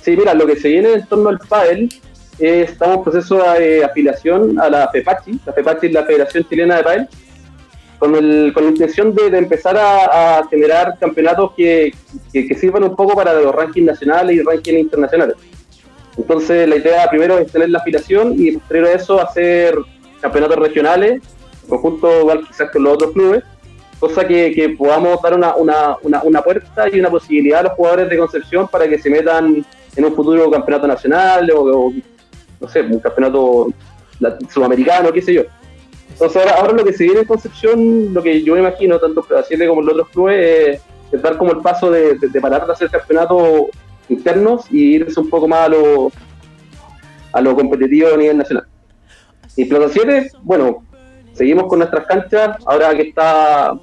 Sí, 0.00 0.16
mira, 0.16 0.32
lo 0.32 0.46
que 0.46 0.56
se 0.56 0.68
viene 0.68 0.94
en 0.94 1.06
torno 1.06 1.28
al 1.28 1.38
PADEL, 1.40 1.90
estamos 2.38 2.96
en 2.96 3.02
proceso 3.04 3.42
de 3.58 3.84
afiliación 3.84 4.58
a 4.58 4.70
la 4.70 4.88
FEPACHI. 4.88 5.40
La 5.44 5.52
FEPACHI 5.52 5.86
es 5.86 5.92
la 5.92 6.04
Federación 6.04 6.46
Chilena 6.48 6.76
de 6.78 6.82
PADEL 6.82 7.08
con, 7.98 8.14
el, 8.14 8.52
con 8.54 8.64
la 8.64 8.70
intención 8.70 9.14
de, 9.14 9.26
empezar 9.36 9.76
a, 9.76 10.46
generar 10.48 10.96
campeonatos 10.98 11.52
que, 11.56 11.92
que, 12.32 12.54
sirvan 12.54 12.84
un 12.84 12.96
poco 12.96 13.14
para 13.14 13.34
los 13.34 13.54
rankings 13.54 13.86
nacionales 13.86 14.36
y 14.36 14.42
rankings 14.42 14.78
internacionales. 14.78 15.36
Entonces 16.16 16.68
la 16.68 16.76
idea 16.76 17.08
primero 17.08 17.38
es 17.38 17.50
tener 17.50 17.70
la 17.70 17.78
afiliación 17.78 18.34
y 18.36 18.52
posterior 18.52 18.88
a 18.88 18.92
eso 18.92 19.20
hacer 19.20 19.76
campeonatos 20.20 20.58
regionales, 20.58 21.22
conjunto 21.68 22.20
igual 22.20 22.46
quizás 22.46 22.70
con 22.70 22.82
los 22.82 22.94
otros 22.94 23.12
clubes, 23.12 23.44
cosa 24.00 24.26
que, 24.26 24.52
que 24.52 24.70
podamos 24.70 25.20
dar 25.22 25.34
una, 25.34 25.54
una, 25.56 25.96
una, 26.02 26.22
una, 26.22 26.42
puerta 26.42 26.88
y 26.92 26.98
una 26.98 27.10
posibilidad 27.10 27.60
a 27.60 27.62
los 27.64 27.72
jugadores 27.72 28.08
de 28.08 28.18
Concepción 28.18 28.68
para 28.68 28.88
que 28.88 28.98
se 28.98 29.10
metan 29.10 29.64
en 29.96 30.04
un 30.04 30.14
futuro 30.14 30.50
campeonato 30.50 30.86
nacional 30.86 31.50
o, 31.54 31.92
no 32.60 32.68
sé, 32.68 32.82
un 32.82 33.00
campeonato 33.00 33.68
sudamericano, 34.48 35.12
qué 35.12 35.22
sé 35.22 35.34
yo. 35.34 35.42
Entonces 36.20 36.50
ahora, 36.50 36.72
lo 36.72 36.84
que 36.84 36.92
se 36.92 37.04
viene 37.04 37.20
en 37.20 37.26
Concepción, 37.26 38.12
lo 38.12 38.20
que 38.20 38.42
yo 38.42 38.54
me 38.54 38.58
imagino, 38.58 38.98
tanto 38.98 39.22
Brasil 39.22 39.64
como 39.68 39.82
los 39.82 39.92
otros 39.92 40.08
clubes, 40.08 40.80
es, 41.12 41.22
dar 41.22 41.38
como 41.38 41.52
el 41.52 41.58
paso 41.58 41.92
de, 41.92 42.18
parar 42.42 42.66
de 42.66 42.72
hacer 42.72 42.90
campeonatos 42.90 43.66
internos 44.08 44.64
y 44.68 44.96
irse 44.96 45.20
un 45.20 45.30
poco 45.30 45.46
más 45.46 45.60
a 45.60 45.68
lo, 45.68 46.10
a 47.32 47.40
lo 47.40 47.54
competitivo 47.54 48.08
a 48.12 48.16
nivel 48.16 48.36
nacional. 48.36 48.66
Y 49.54 49.66
Plaza 49.66 49.90
7, 49.92 50.32
bueno, 50.42 50.84
seguimos 51.34 51.68
con 51.68 51.78
nuestras 51.78 52.04
canchas, 52.06 52.56
ahora 52.66 52.96
que 52.96 53.02
está, 53.02 53.78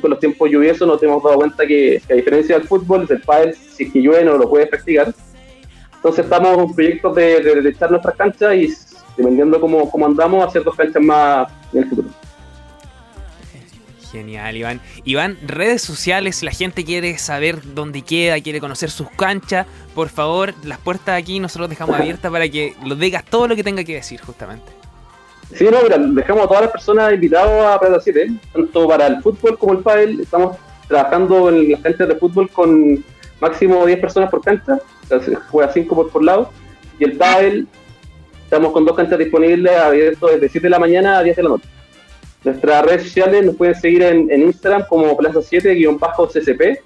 con 0.00 0.10
los 0.10 0.20
tiempos 0.20 0.48
lluviosos 0.50 0.88
nos 0.88 1.02
hemos 1.02 1.22
dado 1.22 1.36
cuenta 1.36 1.66
que, 1.66 2.00
a 2.10 2.14
diferencia 2.14 2.58
del 2.58 2.66
fútbol, 2.66 3.06
el 3.06 3.20
pádel, 3.20 3.54
si 3.54 3.84
es 3.84 3.92
que 3.92 4.00
llueve 4.00 4.24
no 4.24 4.38
lo 4.38 4.48
puedes 4.48 4.70
practicar. 4.70 5.12
Entonces 5.94 6.24
estamos 6.24 6.56
en 6.56 6.74
proyectos 6.74 7.14
de, 7.16 7.42
de 7.42 7.68
echar 7.68 7.90
nuestras 7.90 8.16
canchas 8.16 8.54
y 8.54 8.68
dependiendo 9.18 9.60
cómo, 9.60 9.90
cómo 9.90 10.06
andamos, 10.06 10.46
hacer 10.46 10.62
dos 10.62 10.74
canchas 10.74 11.02
más 11.02 11.48
en 11.72 11.82
el 11.82 11.88
futuro. 11.88 12.08
Genial, 14.10 14.56
Iván. 14.56 14.80
Iván, 15.04 15.36
redes 15.46 15.82
sociales, 15.82 16.42
la 16.42 16.50
gente 16.50 16.84
quiere 16.84 17.18
saber 17.18 17.74
dónde 17.74 18.00
queda, 18.00 18.40
quiere 18.40 18.58
conocer 18.58 18.90
sus 18.90 19.10
canchas. 19.10 19.66
Por 19.94 20.08
favor, 20.08 20.54
las 20.64 20.78
puertas 20.78 21.20
aquí 21.20 21.40
nosotros 21.40 21.68
dejamos 21.68 21.96
abiertas 21.96 22.32
para 22.32 22.48
que 22.48 22.74
lo 22.86 22.94
digas 22.94 23.24
todo 23.24 23.48
lo 23.48 23.56
que 23.56 23.62
tenga 23.62 23.84
que 23.84 23.94
decir, 23.96 24.20
justamente. 24.22 24.72
Sí, 25.54 25.64
no, 25.70 25.82
mira, 25.82 25.98
dejamos 25.98 26.44
a 26.44 26.48
todas 26.48 26.62
las 26.62 26.72
personas 26.72 27.12
invitadas 27.12 27.76
a 27.76 27.80
Plata 27.80 28.00
7, 28.00 28.32
tanto 28.52 28.88
para 28.88 29.08
el 29.08 29.22
fútbol 29.22 29.58
como 29.58 29.72
el 29.74 29.80
pádel. 29.80 30.20
Estamos 30.20 30.56
trabajando 30.86 31.50
en 31.50 31.72
las 31.72 31.80
canchas 31.80 32.08
de 32.08 32.14
fútbol 32.16 32.48
con 32.50 33.04
máximo 33.40 33.84
10 33.84 34.00
personas 34.00 34.30
por 34.30 34.42
cancha, 34.42 34.78
o 35.10 35.20
sea, 35.20 35.40
juega 35.50 35.72
5 35.72 35.94
por, 35.94 36.10
por 36.10 36.24
lado. 36.24 36.50
Y 36.98 37.04
el 37.04 37.16
pádel 37.16 37.68
Estamos 38.48 38.72
con 38.72 38.86
dos 38.86 38.96
canchas 38.96 39.18
disponibles 39.18 39.76
abiertos 39.76 40.30
desde 40.30 40.48
7 40.48 40.68
de 40.68 40.70
la 40.70 40.78
mañana 40.78 41.18
a 41.18 41.22
10 41.22 41.36
de 41.36 41.42
la 41.42 41.48
noche. 41.50 41.68
Nuestras 42.44 42.82
redes 42.82 43.02
sociales 43.02 43.44
nos 43.44 43.56
pueden 43.56 43.74
seguir 43.74 44.02
en, 44.02 44.30
Instagram 44.40 44.86
como 44.88 45.14
Plaza 45.18 45.40
7-CCP, 45.40 46.78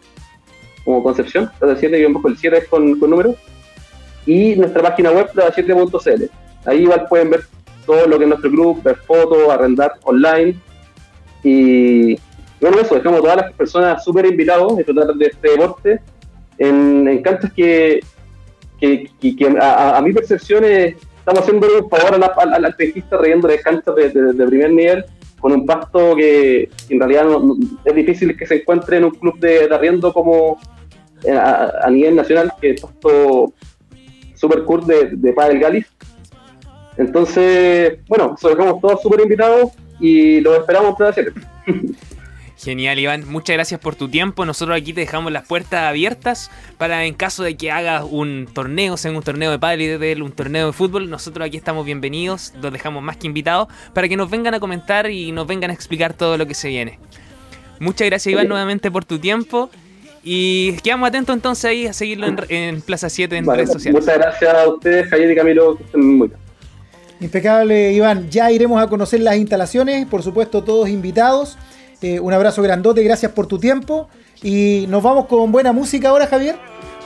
como 0.85 1.05
Concepción, 1.05 1.53
Plaza 1.61 1.81
7-el 1.81 2.37
7 2.37 2.59
es 2.59 2.67
con, 2.67 2.99
con 2.99 3.11
número. 3.11 3.37
Y 4.27 4.57
nuestra 4.57 4.83
página 4.83 5.13
web, 5.13 5.31
plaza7.cl. 5.33 6.25
Ahí 6.65 6.83
igual 6.83 7.07
pueden 7.09 7.31
ver 7.31 7.43
todo 7.87 8.09
lo 8.09 8.19
que 8.19 8.25
es 8.25 8.29
nuestro 8.29 8.51
club, 8.51 8.83
ver 8.83 8.97
fotos, 8.97 9.49
arrendar 9.49 9.93
online. 10.03 10.57
Y, 11.45 12.17
bueno, 12.61 12.81
eso, 12.81 12.97
dejamos 12.97 13.21
a 13.21 13.23
todas 13.23 13.37
las 13.37 13.53
personas 13.53 14.03
súper 14.03 14.27
invitados 14.27 14.73
a 14.73 14.77
disfrutar 14.79 15.15
de 15.15 15.27
este 15.27 15.49
deporte 15.49 16.01
en, 16.59 17.07
en 17.07 17.23
canchas 17.23 17.53
que, 17.53 18.01
que, 18.81 19.09
a, 19.61 20.03
mi 20.03 20.13
percepción 20.13 20.65
estamos 21.23 21.41
haciendo 21.41 21.69
un 21.79 21.89
favor 21.89 22.15
al, 22.15 22.53
al, 22.53 22.65
al 22.65 22.75
pejista 22.75 23.17
trayendo 23.17 23.47
de 23.47 23.61
canchas 23.61 23.95
de, 23.95 24.47
primer 24.47 24.73
nivel 24.73 25.05
con 25.39 25.53
un 25.53 25.65
pasto 25.65 26.17
que, 26.17 26.69
en 26.89 26.99
realidad 26.99 27.27
es 27.85 27.95
difícil 27.95 28.37
que 28.37 28.45
se 28.45 28.57
encuentre 28.57 28.97
en 28.97 29.05
un 29.05 29.13
club 29.13 29.39
de, 29.39 29.69
arriendo 29.73 30.13
como 30.13 30.59
eh, 31.23 31.33
a, 31.33 31.89
nivel 31.91 32.17
nacional, 32.17 32.53
que 32.61 32.71
es 32.71 32.81
pasto 32.81 33.53
super 34.35 34.65
cool 34.65 34.85
de, 34.85 35.11
de 35.13 35.33
Padel 35.33 35.61
Galis. 35.61 35.87
Entonces, 36.97 37.99
bueno, 38.09 38.35
eso 38.37 38.49
dejamos 38.49 38.81
todos 38.81 39.01
súper 39.01 39.21
invitados 39.21 39.71
y 40.01 40.41
los 40.41 40.59
esperamos 40.59 40.97
para 40.97 41.13
siempre. 41.13 41.43
Genial, 42.63 42.97
Iván. 43.01 43.29
Muchas 43.29 43.55
gracias 43.55 43.81
por 43.81 43.97
tu 43.97 44.09
tiempo. 44.09 44.45
Nosotros 44.45 44.79
aquí 44.79 44.93
te 44.93 45.01
dejamos 45.01 45.33
las 45.33 45.45
puertas 45.49 45.81
abiertas 45.81 46.49
para 46.79 47.05
en 47.07 47.15
caso 47.15 47.43
de 47.43 47.57
que 47.57 47.73
hagas 47.73 48.05
un 48.09 48.47
torneo, 48.53 48.97
sea 48.97 49.11
un 49.11 49.21
torneo 49.21 49.51
de 49.51 49.59
pádel, 49.59 50.23
un 50.23 50.31
torneo 50.31 50.69
de 50.69 50.73
fútbol, 50.73 51.11
nosotros 51.11 51.45
aquí 51.45 51.57
estamos 51.57 51.85
bienvenidos, 51.85 52.53
los 52.63 52.73
dejamos 52.73 53.03
más 53.03 53.17
que 53.17 53.27
invitados 53.27 53.67
para 53.93 54.09
que 54.09 54.17
nos 54.17 54.31
vengan 54.31 54.55
a 54.55 54.61
comentar 54.61 55.11
y 55.11 55.33
nos 55.33 55.49
vengan 55.49 55.71
a 55.71 55.75
explicar 55.75 56.15
todo 56.15 56.39
lo 56.39 56.47
que 56.47 56.55
se 56.55 56.69
viene. 56.69 57.01
Muchas 57.81 58.07
gracias, 58.07 58.33
Iván, 58.33 58.47
nuevamente 58.47 58.93
por 58.93 59.05
tu 59.05 59.19
tiempo. 59.19 59.69
Y 60.23 60.75
quedamos 60.85 61.09
atentos 61.09 61.35
entonces 61.35 61.65
ahí 61.65 61.89
a 61.89 61.93
seguirlo 61.93 62.29
en, 62.49 62.81
Plaza 62.81 63.11
7 63.11 63.39
en 63.39 63.45
redes 63.45 63.73
sociales. 63.73 64.01
Muchas 64.01 64.19
gracias 64.19 64.55
a 64.55 64.69
ustedes, 64.69 65.09
Javier 65.09 65.33
y 65.33 65.35
Camilo, 65.35 65.77
que 65.77 65.83
estén 65.83 66.17
muy 66.17 66.29
bien. 66.29 66.39
Impecable, 67.21 67.93
Iván. 67.93 68.31
Ya 68.31 68.53
iremos 68.53 68.81
a 68.81 68.87
conocer 68.87 69.19
las 69.19 69.37
instalaciones, 69.37 70.07
por 70.07 70.23
supuesto, 70.23 70.63
todos 70.63 70.89
invitados. 70.89 71.59
Eh, 72.03 72.21
un 72.21 72.33
abrazo 72.33 72.63
grandote, 72.63 73.03
gracias 73.03 73.33
por 73.33 73.47
tu 73.47 73.59
tiempo. 73.59 74.09
Y 74.43 74.87
nos 74.89 75.03
vamos 75.03 75.27
con 75.27 75.53
buena 75.53 75.73
música 75.73 76.09
ahora, 76.09 76.27
Javier. 76.27 76.57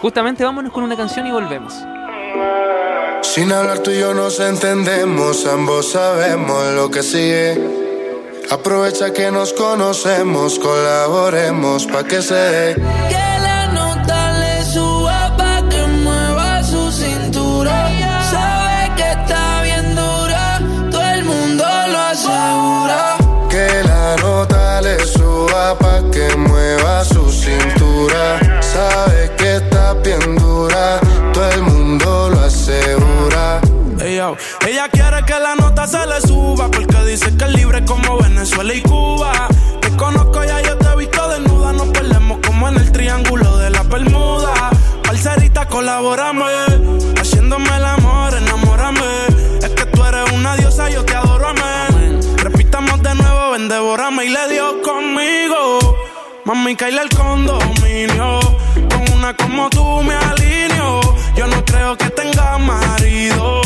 Justamente 0.00 0.44
vámonos 0.44 0.72
con 0.72 0.84
una 0.84 0.96
canción 0.96 1.26
y 1.26 1.32
volvemos. 1.32 1.74
Sin 3.22 3.52
hablar 3.52 3.80
tú 3.80 3.90
y 3.90 3.98
yo 3.98 4.14
nos 4.14 4.40
entendemos, 4.40 5.46
ambos 5.46 5.92
sabemos 5.92 6.72
lo 6.74 6.90
que 6.90 7.02
sigue. 7.02 7.60
Aprovecha 8.50 9.12
que 9.12 9.30
nos 9.30 9.52
conocemos, 9.52 10.58
colaboremos 10.58 11.86
pa' 11.86 12.04
que 12.04 12.22
se 12.22 12.34
dé. 12.34 13.45
Como 37.86 38.18
Venezuela 38.18 38.74
y 38.74 38.82
Cuba. 38.82 39.48
Te 39.80 39.90
conozco 39.96 40.44
ya, 40.44 40.60
yo 40.60 40.76
te 40.76 40.88
he 40.88 40.96
visto 40.96 41.28
desnuda, 41.28 41.72
nos 41.72 41.88
perdemos 41.88 42.38
como 42.46 42.68
en 42.68 42.76
el 42.76 42.92
triángulo 42.92 43.56
de 43.56 43.70
la 43.70 43.82
Bermuda. 43.84 44.70
Parcerita, 45.02 45.66
colaborame, 45.66 46.44
haciéndome 47.18 47.74
el 47.76 47.84
amor, 47.84 48.34
enamórame. 48.34 49.26
Es 49.62 49.70
que 49.70 49.86
tú 49.86 50.04
eres 50.04 50.30
una 50.32 50.56
diosa, 50.56 50.90
yo 50.90 51.04
te 51.04 51.14
adoro, 51.14 51.48
amén. 51.48 52.20
Repitamos 52.36 53.02
de 53.02 53.14
nuevo, 53.14 53.52
ven, 53.52 53.68
devórame 53.68 54.24
y 54.26 54.28
le 54.30 54.48
dio 54.48 54.82
conmigo. 54.82 55.78
Mami, 56.44 56.76
caíle 56.76 57.02
el 57.02 57.08
condominio. 57.08 58.40
Con 58.90 59.16
una 59.16 59.36
como 59.36 59.70
tú 59.70 60.02
me 60.02 60.14
alineo. 60.14 61.00
Yo 61.36 61.46
no 61.46 61.64
creo 61.64 61.96
que 61.96 62.10
tenga 62.10 62.58
marido. 62.58 63.65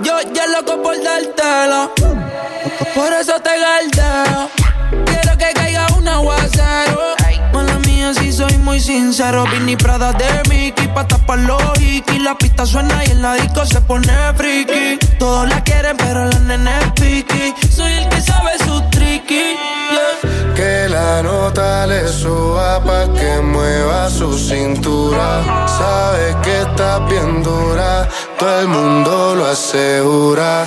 Yo 0.00 0.20
ya 0.32 0.46
loco 0.46 0.80
por 0.80 0.94
dártelo, 1.02 1.92
por 2.94 3.12
eso 3.12 3.32
te 3.40 3.50
galdeo. 3.58 4.48
Quiero 5.06 5.36
que 5.36 5.52
caiga 5.54 5.88
un 5.96 6.06
aguacero. 6.06 7.16
Mala 7.52 7.80
mía, 7.80 8.14
si 8.14 8.32
soy 8.32 8.56
muy 8.58 8.78
sincero. 8.78 9.44
Vini 9.50 9.74
Prada 9.74 10.12
de 10.12 10.48
Mickey, 10.48 10.86
pa' 10.86 11.08
tapar 11.08 11.40
los 11.40 11.80
y 11.80 12.00
La 12.20 12.38
pista 12.38 12.64
suena 12.64 13.04
y 13.04 13.10
en 13.10 13.22
la 13.22 13.34
disco 13.34 13.66
se 13.66 13.80
pone 13.80 14.12
friki. 14.36 15.00
Todos 15.18 15.48
la 15.48 15.64
quieren, 15.64 15.96
pero 15.96 16.24
la 16.24 16.38
nene 16.38 16.78
es 16.78 16.92
piqui. 16.92 17.54
Soy 17.68 17.90
el 17.90 18.08
que 18.08 18.20
sabe 18.20 18.56
su 18.58 18.80
tricky. 18.90 19.56
Que 20.58 20.88
la 20.88 21.22
nota 21.22 21.86
le 21.86 22.08
suba 22.08 22.82
pa' 22.82 23.06
que 23.14 23.40
mueva 23.40 24.10
su 24.10 24.36
cintura. 24.36 25.28
Sabe 25.68 26.36
que 26.42 26.62
está 26.62 26.98
bien 27.06 27.44
dura, 27.44 28.08
todo 28.36 28.62
el 28.62 28.66
mundo 28.66 29.36
lo 29.36 29.46
asegura. 29.46 30.64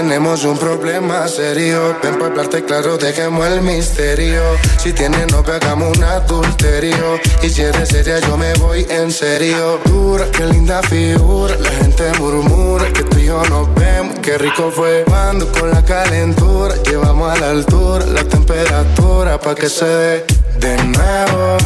Tenemos 0.00 0.44
un 0.44 0.56
problema 0.56 1.28
serio. 1.28 1.94
Ven 2.02 2.14
para 2.14 2.26
hablarte 2.28 2.64
claro, 2.64 2.96
dejemos 2.96 3.46
el 3.46 3.60
misterio. 3.60 4.40
Si 4.78 4.94
tienes 4.94 5.30
novia, 5.30 5.56
hagamos 5.56 5.94
un 5.94 6.02
adulterio. 6.02 7.20
Y 7.42 7.50
si 7.50 7.60
eres 7.60 7.90
seria, 7.90 8.18
yo 8.20 8.34
me 8.38 8.54
voy 8.54 8.86
en 8.88 9.12
serio. 9.12 9.78
Dura, 9.84 10.24
qué 10.32 10.46
linda 10.46 10.80
figura. 10.84 11.54
La 11.56 11.70
gente 11.70 12.12
murmura 12.18 12.90
que 12.94 13.02
tú 13.02 13.18
y 13.18 13.26
yo 13.26 13.42
nos 13.50 13.74
vemos. 13.74 14.18
Qué 14.20 14.38
rico 14.38 14.72
fue 14.74 15.04
cuando 15.06 15.46
con 15.52 15.70
la 15.70 15.84
calentura. 15.84 16.74
Llevamos 16.82 17.30
a 17.30 17.38
la 17.38 17.50
altura 17.50 18.06
la 18.06 18.24
temperatura 18.24 19.38
pa' 19.38 19.54
que 19.54 19.68
se 19.68 19.84
dé 19.84 20.24
de 20.60 20.76
nuevo. 20.84 21.58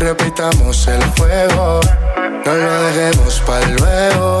repitamos 0.00 0.88
el 0.88 1.02
fuego. 1.14 1.80
No 2.44 2.54
lo 2.54 2.82
dejemos 2.82 3.40
para 3.46 3.68
luego 3.68 4.40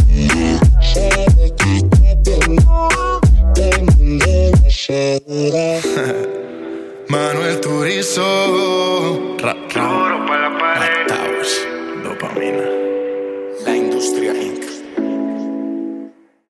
Manuel 7.07 7.61
Turizo. 7.61 9.37
Ra, 9.39 9.55
ra, 9.73 9.87
Dopamina. 12.03 12.70